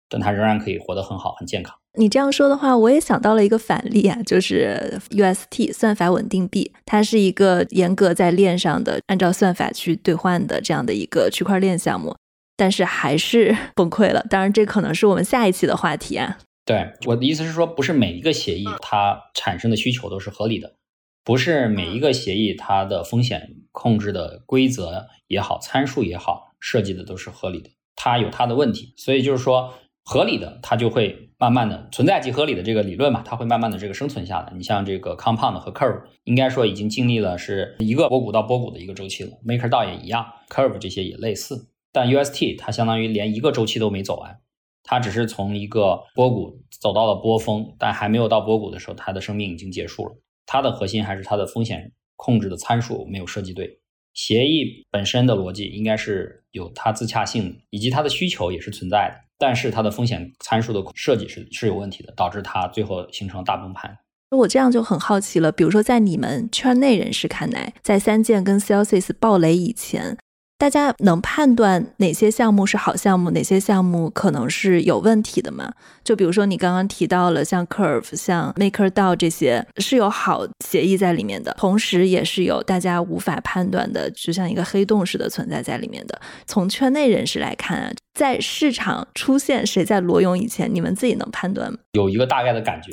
[0.07, 1.75] 但它仍然可以活得很好、很健康。
[1.97, 12.15] 你这样说的话，我也想到了一个反例啊，就是 UST 算法稳定币，它是一个严格在链上的，按照算法去兑换的这样的一个区块链项目，
[12.55, 14.25] 但是还是 崩溃了。
[14.29, 16.37] 当然，这可能是我们下一期的话题啊。
[16.71, 20.77] 对我的意思是说，不是每一个协议它产生的需求都是合理的，
[21.25, 28.93] 不是每一个协议它的风险控制的规则也好、参数也好，设计的都是合理的，它有它的问题。
[28.95, 29.73] 所以就是说，
[30.05, 34.53] 合理的它就会慢慢的存在即合理的这个理论嘛，它会慢慢的这个生存下来。
[34.55, 44.39] 你像这个 Compound 和 Curve，应该说已经经历了是一个波谷到波谷的一个周期了，MakerDAO 也一样，Curve 这些也类似，但 UST 它相当于连一个周期都没走完。
[44.83, 50.15] 它只是从一个波谷走到了波峰，但还没有到波谷的时候，它的生命已经结束了。
[50.45, 53.79] 它的核心还是它的风险控制的参数没有设计对。
[54.13, 63.97] 协议本身的逻辑应该是有它自洽性，以及它的需求也是存在的，但是它的风险参数的设计是是有问题的，导致它最后形成大崩盘。
[64.29, 70.17] 那我这样就很好奇了，比如说在你们圈内人士看来，在三箭跟 Celsius 爆雷以前。
[70.61, 75.73] 大家能判断哪些项目是好项目，哪些项目可能是有问题的吗？
[76.03, 86.21] 就比如说你刚刚提到了像 Curve、像 MakerDAO 这些是有好协议在里面的，同时也是有大家无法判断的，就像一个黑洞似的存在在里面的。
[86.45, 91.79] 从圈内人士来看啊，在市场出现谁在裸泳以前，你们自己能判断吗？
[91.93, 92.91] 有一个大概的感觉。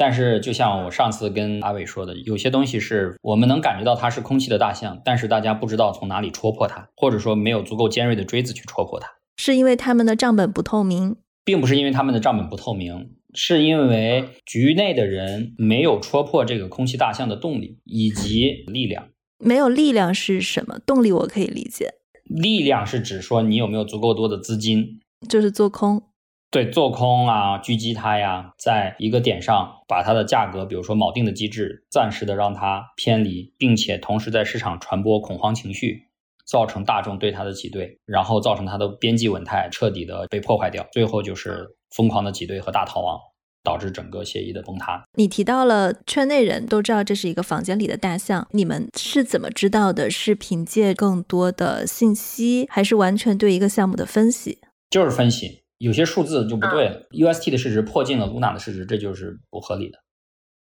[0.00, 19.08] 但是，就像我上次跟阿伟说的，有些东西是我们能感觉到它是空气的大象，但是大家不知道从哪里戳破它，或者说没有足够尖锐的锥子去戳破它，是因为他们的账本不透明，并不是因为他们的账本不透明，是因为局内的人没有戳破这个空气大象的动力以及力量。
[19.38, 20.78] 没有力量是什么？
[20.86, 21.92] 动力我可以理解，
[22.24, 26.04] 力量是指说你有没有足够多的资金，就是做空。
[26.50, 36.08] 对，做空啊，狙击它呀，在一个点上把它的价格，比如说锚定的机制，暂时的让它偏离，并且同时在市场传播恐慌情绪，
[36.44, 43.16] 造成大众对它的挤兑，然后造成它的边际稳态彻底的被破坏掉，最后就是疯狂的挤兑和大逃亡，
[43.62, 45.04] 导致整个协议的崩塌。
[45.14, 50.10] 你提到了圈内人都知道这是一个房间里的大象，你们是怎么知道的？
[50.10, 54.58] 是凭借更多的信息，还是完全对一个项目的分析？
[54.90, 55.59] 就是分析。
[55.80, 59.98] 有些数字就不对了，UST 的市值破近了 Luna 的市值，这就是不合理的。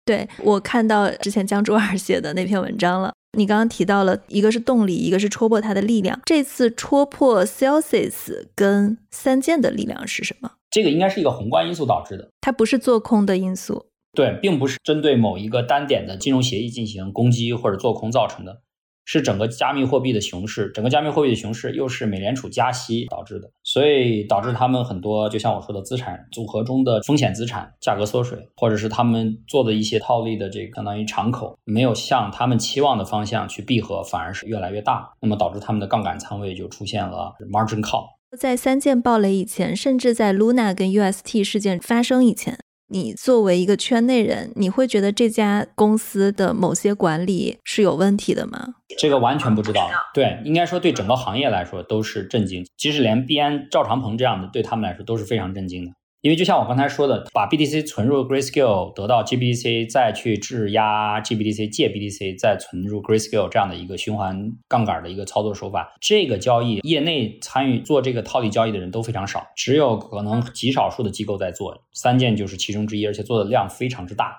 [0.04, 6.20] 对我看到之前江珠儿写的那篇文章了，你刚刚提到了一个是动力，一个是戳破它的力量。
[6.24, 10.52] 这次戳破 Celsius 跟三箭的力量是什么？
[10.70, 13.86] 这个应该是一个宏观因素导致的，它不是做空的因素。
[14.12, 18.62] 对，并不是针对某一个单点的金融协议进行攻击或者做空造成的。
[19.10, 38.08] 是整个加密货币的熊市，整个加密货币的熊市又是美联储加息导致的，所以导致他们很多，就像我说的资产组合中的风险资产价格缩水，或者是他们做的一些套利的这个相当于敞口没有向他们期望的方向去闭合，反而是越来越大，那么导致他们的杠杆仓位就出现了 margin call。
[38.38, 42.58] 在三件暴雷以前，甚至在 Luna 跟 UST 事件发生以前。
[42.90, 48.74] 你作为一个圈内人，你会觉得这家公司的某些管理是有问题的吗？
[48.98, 49.90] 这个完全不知道。
[50.14, 55.92] 对，应该说对整个行业来说都是震惊，即使连毕安赵长鹏这样的，对他们来说都是非常震惊的。
[56.20, 74.34] 因为就像我刚才说的，把 BTC 存入 Grayscale 得到 GBTC，再去质押 GBTC 借 BTC，再存入 Grayscale 这样的一个循环杠杆的一个操作手法，这个交易业内参与做这个套利交易的人都非常少，只有可能极少数的机构在做，三件就是其中之一，而且做的量非常之大，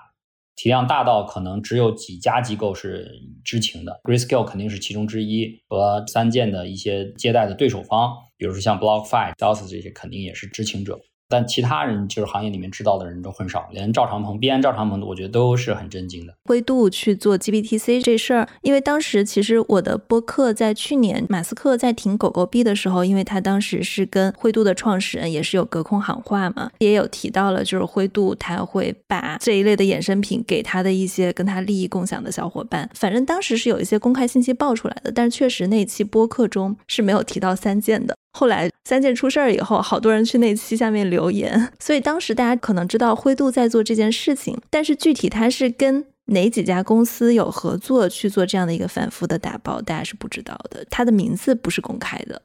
[0.56, 3.10] 体量大到可能只有几家机构是
[3.42, 11.00] 知情的，Grayscale 肯定是其中之一，和三件的一些接待的对手方，比如说像 BlockFi、d a l s 这些，肯定也是知情者。
[11.30, 16.34] 但其他人就是行业里面知道的人都很少，连赵长鹏、币安赵长鹏，我觉得都是很震惊的。
[16.44, 38.16] 灰度去做 GBTC 这事儿，因为当时其实我的播客在去年马斯克在停狗狗币的时候，因为他当时是跟灰度的创始人也是有隔空喊话嘛，也有提到了就是灰度他会把这一类的衍生品给他的一些跟他利益共享的小伙伴，反正当时是有一些公开信息爆出来的，但是确实那期播客中是没有提到三件的。
[38.32, 50.84] 后来三件出事儿以后，好多人去那期下面留言，所以当时大家可能知道灰度在做这件事情，但是具体他是跟哪几家公司有合作去做这样的一个反复的打包，大家是不知道的。
[50.88, 52.42] 他的名字不是公开的。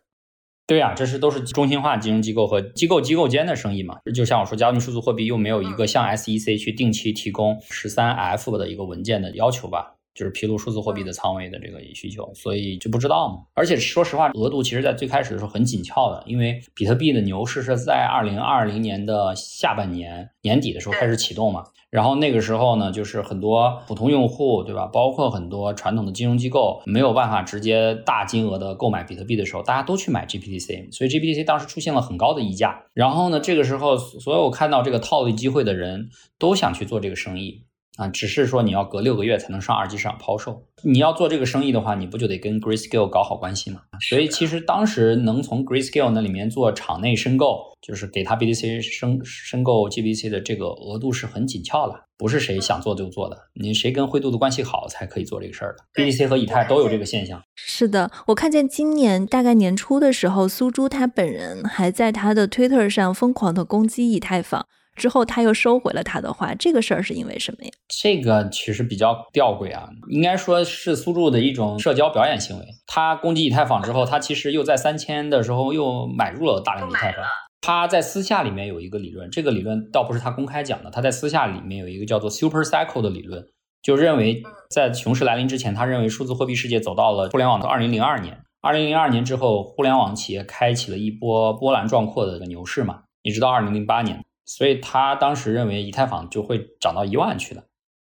[0.68, 3.98] 对呀，这是都是中心化金融机构和机构机构间的生意嘛。
[4.16, 9.95] 就像我说，加密数字货币又没有一个向 SEC 去定期提供十三 F 的一个文件的要求吧。
[10.16, 13.44] 就是披露数字货币的仓位的这个需求，所以就不知道嘛。
[13.54, 21.66] 而且说实话，额度其实在最开始的时候很紧俏的，因为比特币的牛市是在二零二零年的下半年年底的时候开始启动嘛。
[21.92, 24.86] 然后那个时候呢，就是很多普通用户，对吧？
[24.88, 32.84] 包括很多传统的金融机构没有办法直接大金额的购买比特币的时候，大家都去买 GPTC，所以 GPTC 当时出现了很高的溢价。
[32.94, 37.64] 然后呢，这个时候所有看到这个套利机会的人都想去做这个生意。
[37.98, 40.64] 啊，只是说你要隔六个月才能上二级市场抛售。
[40.84, 43.82] 你要做这个生意的话，你不就得跟 Grayscale 搞好关系吗？
[44.02, 53.38] 所以其实当时能从 Grayscale 那里面做场内申购，就是给他 BTC 申申购 GBC 的这个额度是很紧俏了，不是谁想做就做的。
[53.54, 55.86] 你谁跟灰度的关系好才可以做这个事儿的。
[55.94, 57.42] BTC 和以太都有这个现象。
[57.56, 64.68] 是的，我看见今年大概年初的时候，苏珠他本人还在他的 Twitter 上疯狂的攻击以太坊。
[64.96, 67.72] 之后他又收回了他的话，这个事儿是因为什么呀？
[67.88, 72.66] 这个其实比较吊诡啊，应该说是苏柱的一种社交表演行为。
[72.88, 77.24] 他攻击以太坊之后，他其实又在三千的时候又买入了大量以太坊。
[77.62, 83.44] 他在私下里面有一个理论，这个理论倒不是他公开讲的，他在私下里面有一个叫做 Super Cycle 的理论，
[83.82, 97.64] 就认为在熊市来临之前，他认为数字货币世界走到了互联网的二零零二年，二零零二年之后，互联网企业开启了一波波澜壮阔的牛市嘛，一直到二零零八年，所以他当时认为以太坊就会涨到一万去的。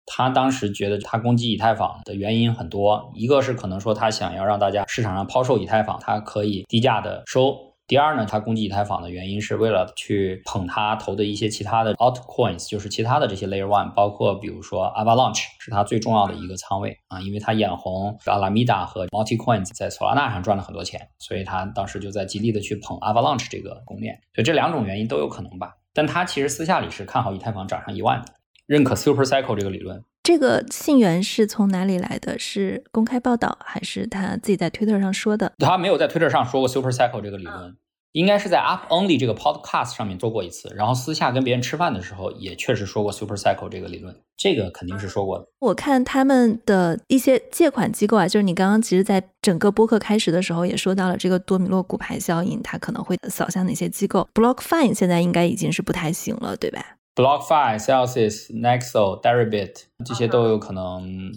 [0.05, 7.55] 他当时觉得他攻击以太坊的原因很多，一个是可能说他想要让大家市场上抛售以太坊，他可以低价的收。
[7.86, 25.73] 第二呢，他攻击以太坊的原因是为了去捧他投的一些其他的 altcoins，就是其他的这些 layer one，包括比如说 Avalanche 是他最重要的一个仓位啊，因为他眼红 Alameda 和 Multicoins 在 Solana 上赚了很多钱，所以他当时就在极力的去捧 Avalanche 这个公链，所以这两种原因都有可能吧。
[25.99, 28.27] 但他其实私下里是看好以太坊涨上一万的，
[28.67, 30.01] 认可 Super Cycle 这个理论。
[30.23, 32.39] 这个信源是从哪里来的？
[32.39, 35.51] 是公开报道还是他自己在 Twitter 上说的？
[35.57, 37.75] 他没有在 Twitter 上说过 Super Cycle 这个理论。
[38.14, 45.45] 应该是在 Up Only 这个 Podcast 上面做过一次，然后私下跟别人吃饭的时候也确实说过 Super Cycle 这个理论，这个肯定是说过的。
[45.60, 59.74] 我看他们的一些借款机构啊，就是你刚刚其实在整个播客开始的时候也说到了这个多米诺骨牌效应，它可能会扫向哪些机构？BlockFi 现在应该已经是不太行了，对吧？BlockFi、Celsius、Nexo、Deribit
[60.05, 61.32] 这些都有可能嗯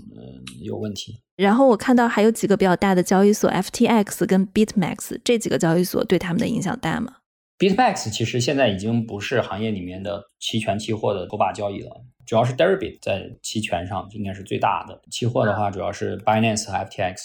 [0.62, 1.22] 有问题。
[1.37, 7.16] 然后我看到还有几个比较大的交易所，FTX 跟 BitMax 这几个交易所对他们的影响大吗
[7.59, 15.01] ？BitMax 其实现在已经不是行业里面的期权期货的头把交易了，主要是 Deribit 在期权上应该是最大的。
[15.11, 17.16] 期货的话，主要是 Binance 和 FTX。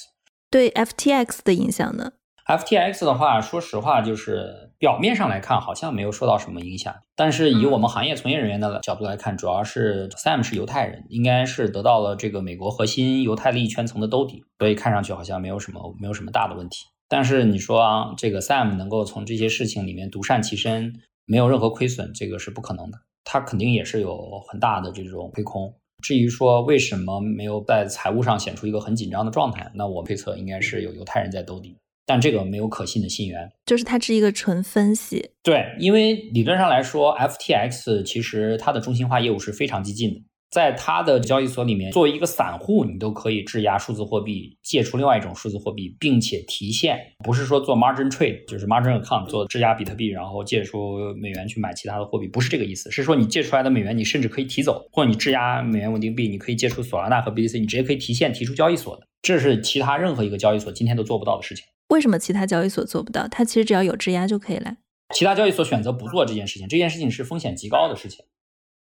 [0.49, 2.13] 对 FTX 的影响呢
[2.47, 16.85] ？FTX 的话，说实话，就是表面上来看好像没有受到什么影响，但是以我们行业从业人员的角度来看，主要是 Sam 是犹太人，应该是得到了这个美国核心犹太利益圈层的兜底，所以看上去好像没有什么没有什么大的问题。
[17.09, 20.93] 但是你说啊，这个 Sam 能够从这些事情里面独善其身，
[21.25, 25.73] 没有任何亏损，这个是不可能的，他肯定也是有很大的这种亏空。
[26.01, 31.75] 至于说为什么没有在财务上显出一个很紧张的状态，那我推测应该是有犹太人在兜底。
[32.07, 35.29] 但这个没有可信的信源，就是它是一个纯分析。
[35.43, 61.65] 对，因为理论上来说，FTX 其实它的中心化业务是非常激进的，在它的交易所里面，作为一个散户，你都可以质押数字货币，借出另外一种数字货币，并且提现，不是说做 margin trade，就是 margin account 做质押比特币，然后借出美元去买其他的货币，不是这个意思，是说你借出来的美元，你甚至可以提走，或者你质押美元稳定币，你可以借出索拉纳和 BTC，你直接可以提现提出交易所的，这是其他任何一个交易所今天都做不到的事情。
[61.89, 63.27] 为什么其他交易所做不到？
[63.27, 64.75] 它其实只要有质押就可以了。
[65.13, 68.25] 其他交易所选择不做这件事情，这件事情是风险极高的事情，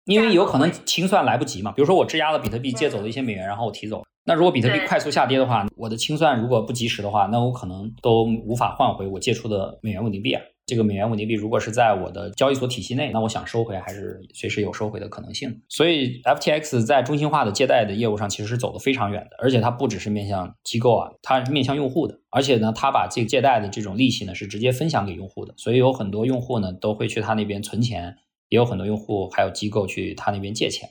[0.09, 1.71] 因为有可能清算来不及嘛。
[1.73, 4.03] 比如说我质押了比特币，借走了一些美元，然后我提走。
[4.25, 10.43] 那如果比特币快速下跌的话，我的清算如果不及时的话，那我可能都无法换回我借出的美元稳定币啊。
[10.67, 15.63] 这个美元稳定币如果是在我的交易所体系内，那我想收回还是随时有收回的可能性。
[15.67, 28.17] 所以 FTX 在中心化的借贷的业务上其实是走得非常远的，而且它不只是面向机构啊，它是面向用户的，而且呢，它把这个借贷的这种利息呢是直接分享给用户的，所以有很多用户呢都会去他那边存钱，
[28.49, 30.89] 也有很多用户还有机构去他那边借钱。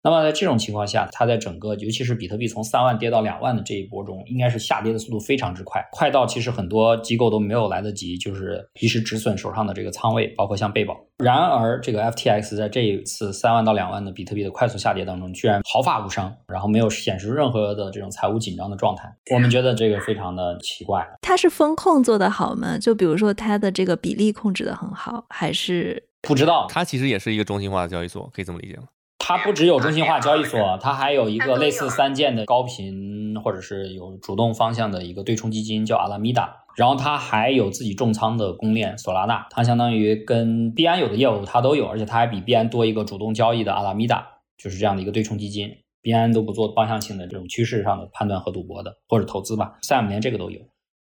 [0.00, 10.96] 那么在这种情况下，它在整个，尤其是比特币从三万跌到两万的这一波中，应该是下跌的速度非常之快，快到其实很多机构都没有来得及，就是及时止损手上的这个仓位，包括像贝宝。
[11.18, 19.12] 然而，这个 FTX 在这一次三万到两万的比特币的快速下跌当中，居然毫发无伤，然后没有显示任何的这种财务紧张的状态。
[19.34, 21.04] 我们觉得这个非常的奇怪。
[21.20, 22.78] 它是风控做得好吗？
[22.78, 26.66] 就比如说它的这个比例控制的很好，还是不知道？
[26.68, 28.84] 它其实也是一个中心化的交易所，可以这么理解吗？
[29.18, 36.64] 它不只有中心化交易所，它还有一个类似三件的高频或者是有主动方向的一个对冲基金，叫阿拉米达。
[36.76, 44.24] 然后它还有自己重仓的公链索拉纳，它相当于跟币安有的业务它都有，而且它还比币安多一个主动交易的阿拉米达，
[44.56, 45.76] 就是这样的一个对冲基金。
[46.00, 50.60] 币安都不做方向性的这种趋势上的判断和赌博的或者投资吧，Sam 连这个都有。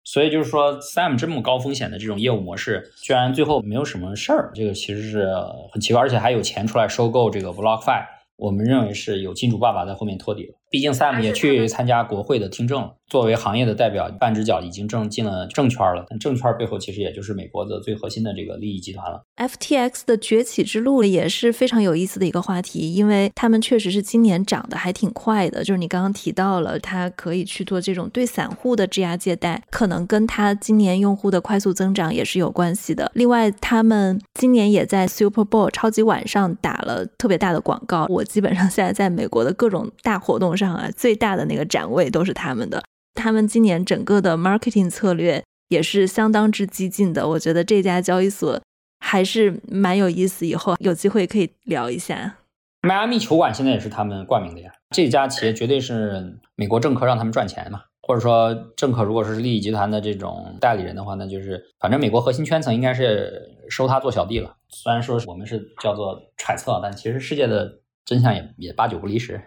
[0.04, 5.28] 所以就是说，Sam 这么高风险的这种业务模式，居然最后没有什么事儿，这个其实是
[5.72, 10.56] 很奇怪，而且还有钱出来收购这个 BlockFi，我们认为是有金主爸爸在后面托底了。
[10.72, 12.96] 毕竟 Sam 也去参加国会的听证了。
[13.10, 16.06] 作为行业的代表，半只脚已经正进了证圈了。
[16.10, 19.22] 但证圈背后其实也就是美国的最核心的这个利益集团了。
[19.36, 25.62] FTX 的崛起之路也是非常有意思的一个话题，因为他们确实是今年涨得还挺快的。
[25.62, 33.12] 就是你刚刚提到了，它可以去做这种对散户的质押借贷，可能跟它今年用户的快速增长也是有关系的。
[33.14, 38.06] 另外，他们今年也在 Super Bowl 超级晚上打了特别大的广告。
[38.08, 42.84] 我基本上现在在美国的各种大活动上啊，最大的那个展位都是他们的。
[43.16, 47.28] 他们今年整个的 marketing 策略也是相当之激进的。
[47.30, 48.62] 我觉得这家交易所
[49.00, 52.38] 还是蛮有意思，以后有机会可以聊一下。
[52.84, 64.56] 迈阿密球馆现在也是他们冠名的呀，这家企业绝对是美国政客让他们赚钱嘛，或者说政客如果是利益集团的这种代理人的话，那就是反正美国核心圈层应该是收他做小弟了。
[64.70, 69.40] 虽然说我们是叫做揣测，但其实世界的真相也也八九不离十。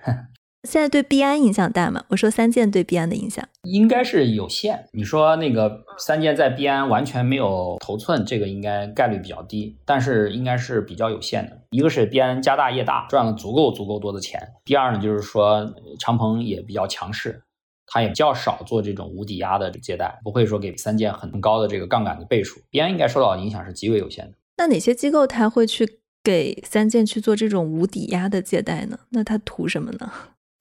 [0.65, 2.05] 现在对币安影响大吗？
[2.09, 4.89] 我说三箭对币安的影响应该是有限。
[4.93, 11.61] 你说那个三箭在币安完全没有头寸，这个应该概率比较低，但是应该是比较有限的。
[11.71, 17.43] 一个是币安家大业大，赚了足够足够多的钱；第二呢，就是说长鹏也比较强势，
[17.87, 22.61] 他也较少做这种无抵押的借贷，不会说给三箭很高的这个杠杆的倍数。
[22.71, 24.33] 币安应该受到的影响是极为有限的。
[24.57, 29.01] 那哪些机构他会去给三箭去做这种无抵押的借贷呢？
[29.11, 30.11] 那他图什么呢？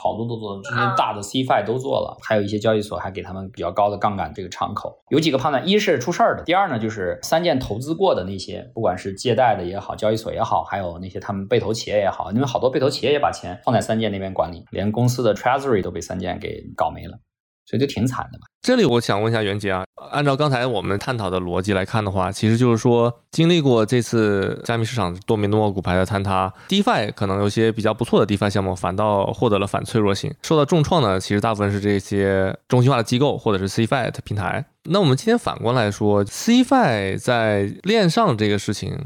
[0.04, 5.02] 好多都做，这些大的 CFI 都做了，还有一些交易所还给他们比较高的杠杆这个敞口。
[5.08, 17.18] 有几个判断：一是出事儿的；第二呢，就是三件投资过的那些，不管是借贷的也好，交易所也好，还有那些他们被投企业也好，因为好多被投企业也把钱放在三件那边管理，连公司的 Treasury 都被三件给搞没了。
[17.66, 18.46] 所以就挺惨的嘛。
[18.64, 34.64] 这里我想问一下袁杰啊，按照刚才我们探讨的逻辑来看的话，其实就是说，经历过这次加密市场多米诺骨牌的坍塌，DeFi 可能有些比较不错的 DeFi 项目反倒获得了反脆弱性，受到重创的，其实大部分是这些中心化的机构或者是 CFI 的平台。
[34.84, 38.98] 那我们今天反过来说，CFI 在链上这个事情，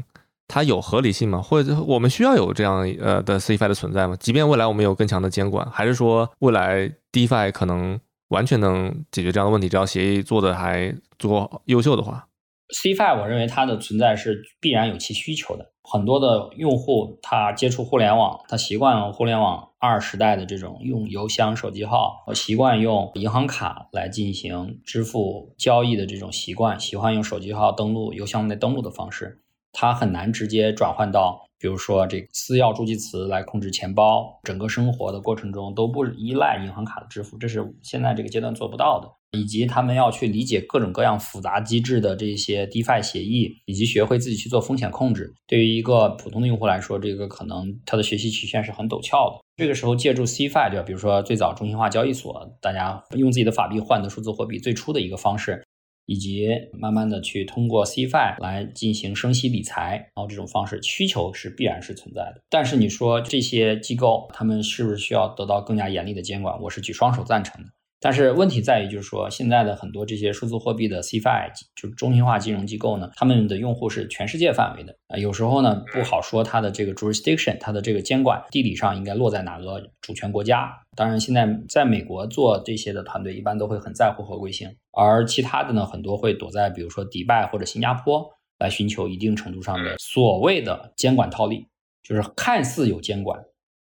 [0.46, 1.42] 它有合理性吗？
[1.42, 4.14] 或者我们需要有这样呃的 CFI 的存在吗？
[4.20, 7.98] 即便未来我们有更强的监管，还是说未来 DeFi 可能？
[8.28, 12.28] 完全能解决这样的问题，只要协议做的还足够优秀的话。
[12.70, 15.72] C Five，我认为它的存在是必然有其需求的。
[15.82, 29.40] 很多的用户他接触互联网，他习惯了互联网二时代的这种用邮箱、手机号，习惯用银行卡来进行支付交易的这种习惯，喜欢用手机号登录、邮箱内登录的方式，
[29.72, 31.47] 他很难直接转换到。
[31.58, 39.08] 比如说，这个私钥助记词来控制钱包，整个生活的过程中都不依赖银行卡的支付，这是现在这个阶段做不到的。
[39.32, 45.30] 以及他们要去理解各种各样复杂机制的这些 DeFi 协议，以及学会自己去做风险控制。
[45.46, 49.36] 对于一个普通的用户来说，这个可能他的学习曲线是很陡峭的。
[49.56, 55.62] 这个时候，借助 CFI，就比如说最早中心化交易所，大家用自己的法币换的数字货币，最初的一个方式。
[56.08, 62.40] 以及慢慢的去通过 CFI 来进行升息理财，然后这种方式需求是必然是存在的。
[62.48, 66.58] 但是你说这些机构他们是不是需要得到更加严厉的监管？
[66.62, 67.68] 我是举双手赞成的。
[68.00, 80.72] 但是问题在于，就是说现在的很多这些数字货币的 CFI，就中心化金融机构呢，他们的用户是全世界范围的啊，有时候呢不好说它的这个 jurisdiction，它的这个监管地理上应该落在哪个主权国家。
[80.96, 88.24] 当然，现在在美国做这些的团队一般都会很在乎合规性，而其他的呢，很多会躲在比如说迪拜或者新加坡
[88.58, 91.66] 来寻求一定程度上的所谓的监管套利，
[92.02, 93.40] 就是看似有监管。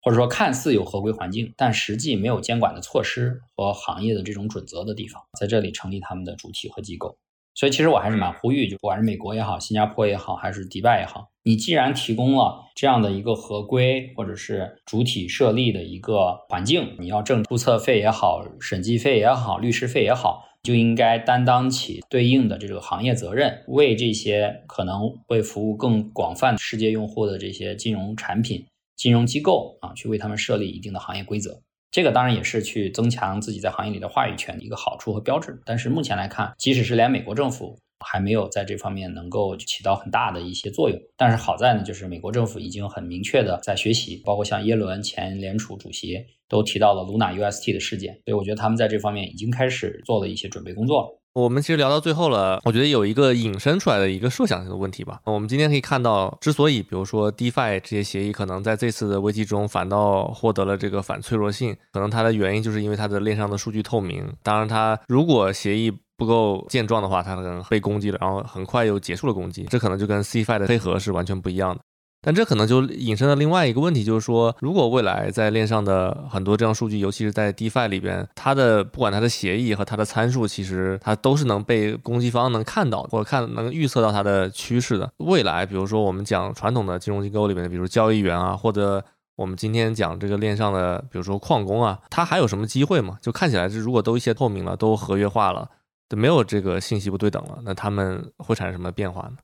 [0.01, 7.15] 或者说看似有合规环境，但实际没有监管的措施和行业的这种准则的地方，在这里成立他们的主体和机构。
[7.53, 28.65] 所以其实我还是蛮呼吁，就不管是美国也好，新加坡也好，还是迪拜也好，你既然提供了这样的一个合规或者是主体设立的一个环境，你要挣注册费也好，审计费也好，律师费也好，就应该担当起对应的这个行业责任，为这些可能会服务更广泛世界用户的这些金融产品。
[29.01, 35.59] 金融机构啊，去为他们设立一定的行业规则，这个当然也是去增强自己在行业里的话语权的一个好处和标志。
[35.65, 37.75] 但是目前来看，即使是连美国政府
[38.05, 40.99] 还没有在这方面能够起到很大的一些作用。
[41.17, 51.20] 但是好在呢，就是美国政府已经很明确的在学习，包括像耶伦前联储主席都提到了 Luna UST 的事件，所以我觉得他们在这方面已经开始做了一些准备工作。
[51.33, 55.21] 我们其实聊到最后了，我觉得有一个引申出来的一个设想性的问题吧。
[55.23, 64.27] 我们今天可以看到，之所以比如说 DeFi 这些协议可能在这次的危机中反倒获得了这个反脆弱性，可能它的原因就是因为它的链上的数据透明。
[64.43, 69.63] 当然，它如果协议不够健壮的话，它可能被攻击了，然后很快又结束了攻击。
[69.69, 71.81] 这可能就跟 CFI 的黑盒是完全不一样的。
[72.23, 85.11] 但这可能就引申了另外一个问题，就是说，如果未来在链上的很多这样数据，尤其是在 DeFi 里边，它的不管它的协议和它的参数，其实它都是能被攻击方能看到或者看能预测到它的趋势的。
[85.17, 89.03] 未来，比如说我们讲传统的金融机构里面的，比如交易员啊，或者
[89.35, 93.17] 我们今天讲这个链上的，比如说矿工啊，它还有什么机会吗？
[93.19, 95.67] 就看起来是如果都一切透明了，都合约化了，
[96.07, 99.37] 都没有这个信息不对等了，那他们会产生什么变化呢？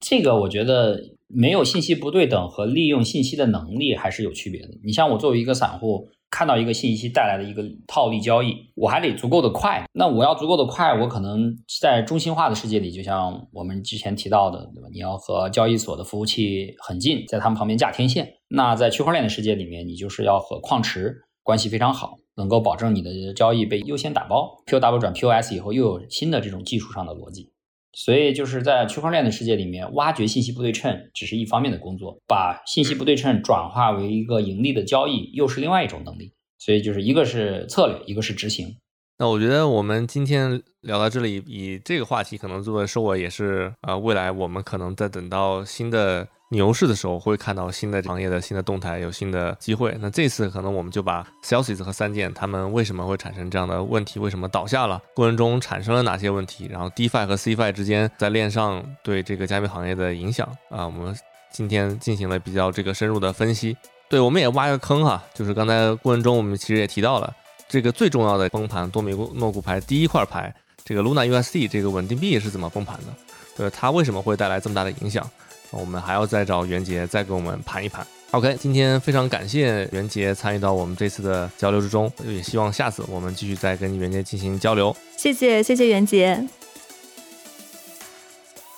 [0.00, 0.98] 这个我觉得
[1.28, 4.68] 没有信息不对等和利用信息的能力还是有区别的。
[4.82, 9.84] 你像我作为一个散户，看到一个信息带来的一个套利交易，我还得足够的快。
[9.92, 14.88] 那我要足够的快，我可能在中心化的世界里，就像我们之前提到的，对吧？
[14.92, 18.28] 你要和交易所的服务器很近，在他们旁边架天线。
[18.48, 24.48] 那在区块链的世界里面，你就是要和矿池关系非常好，能够保证你的交易被优先打包。
[24.66, 27.49] POW 转 POS 以后，又有新的这种技术上的逻辑。
[27.92, 36.32] 所以就是在区块链的世界里面，挖掘信息不对称只是一方面的工作，把信息不对称转化为一个盈利的交易，又是另外一种能力。
[36.58, 38.76] 所以就是一个是策略，一个是执行。
[39.18, 46.28] 那我觉得我们今天聊到这里，以这个话题可能作为收尾，也是啊，未来我们可能在等到新的。
[46.52, 49.96] 牛市的时候会看到新的行业的新的动态，有新的机会。
[50.00, 61.16] 那这次可能我们就把 Celsius 和三件他们为什么会产生这样的问题，为什么倒下了，过程中产生了哪些问题，然后 DeFi 和 CFI 之间在链上对这个加密行业的影响啊，我们
[61.52, 63.76] 今天进行了比较这个深入的分析。
[64.08, 67.32] 对，我们也挖一个坑哈，就是刚才过程中我们其实也提到了
[67.68, 70.52] 这个最重要的崩盘多米诺骨牌第一块牌
[70.84, 73.14] 这个 Luna USD 这个稳定币是怎么崩盘的？
[73.56, 75.24] 对，它为什么会带来这么大的影响？
[75.70, 78.06] 我们还要再找袁杰再给我们盘一盘。
[78.32, 84.96] OK，今天非常感谢袁杰参与到我们这次的交流之中，也希望下次我们继续再跟袁杰进行交流。
[85.16, 86.46] 谢谢，谢谢袁杰。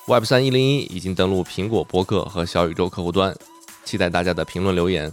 [0.07, 3.35] Web 三一零一已经登录苹果播客和小宇宙客户端，
[3.85, 5.11] 期待大家的评论留言。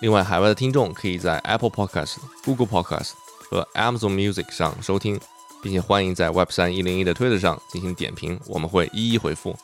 [0.00, 5.20] 另外，海外的听众可以在 Apple Podcast、Google Podcast 和 Amazon Music 上收听，
[5.62, 9.54] 并且欢迎在 Web 三一零一的推特上进行点评，我们会一一回复。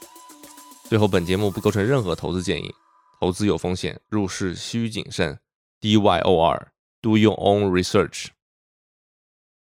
[0.91, 2.75] 最后，本节目不构成任何投资建议，
[3.21, 5.39] 投资有风险，入市需谨慎。
[5.81, 8.31] D Y O R，Do your own research。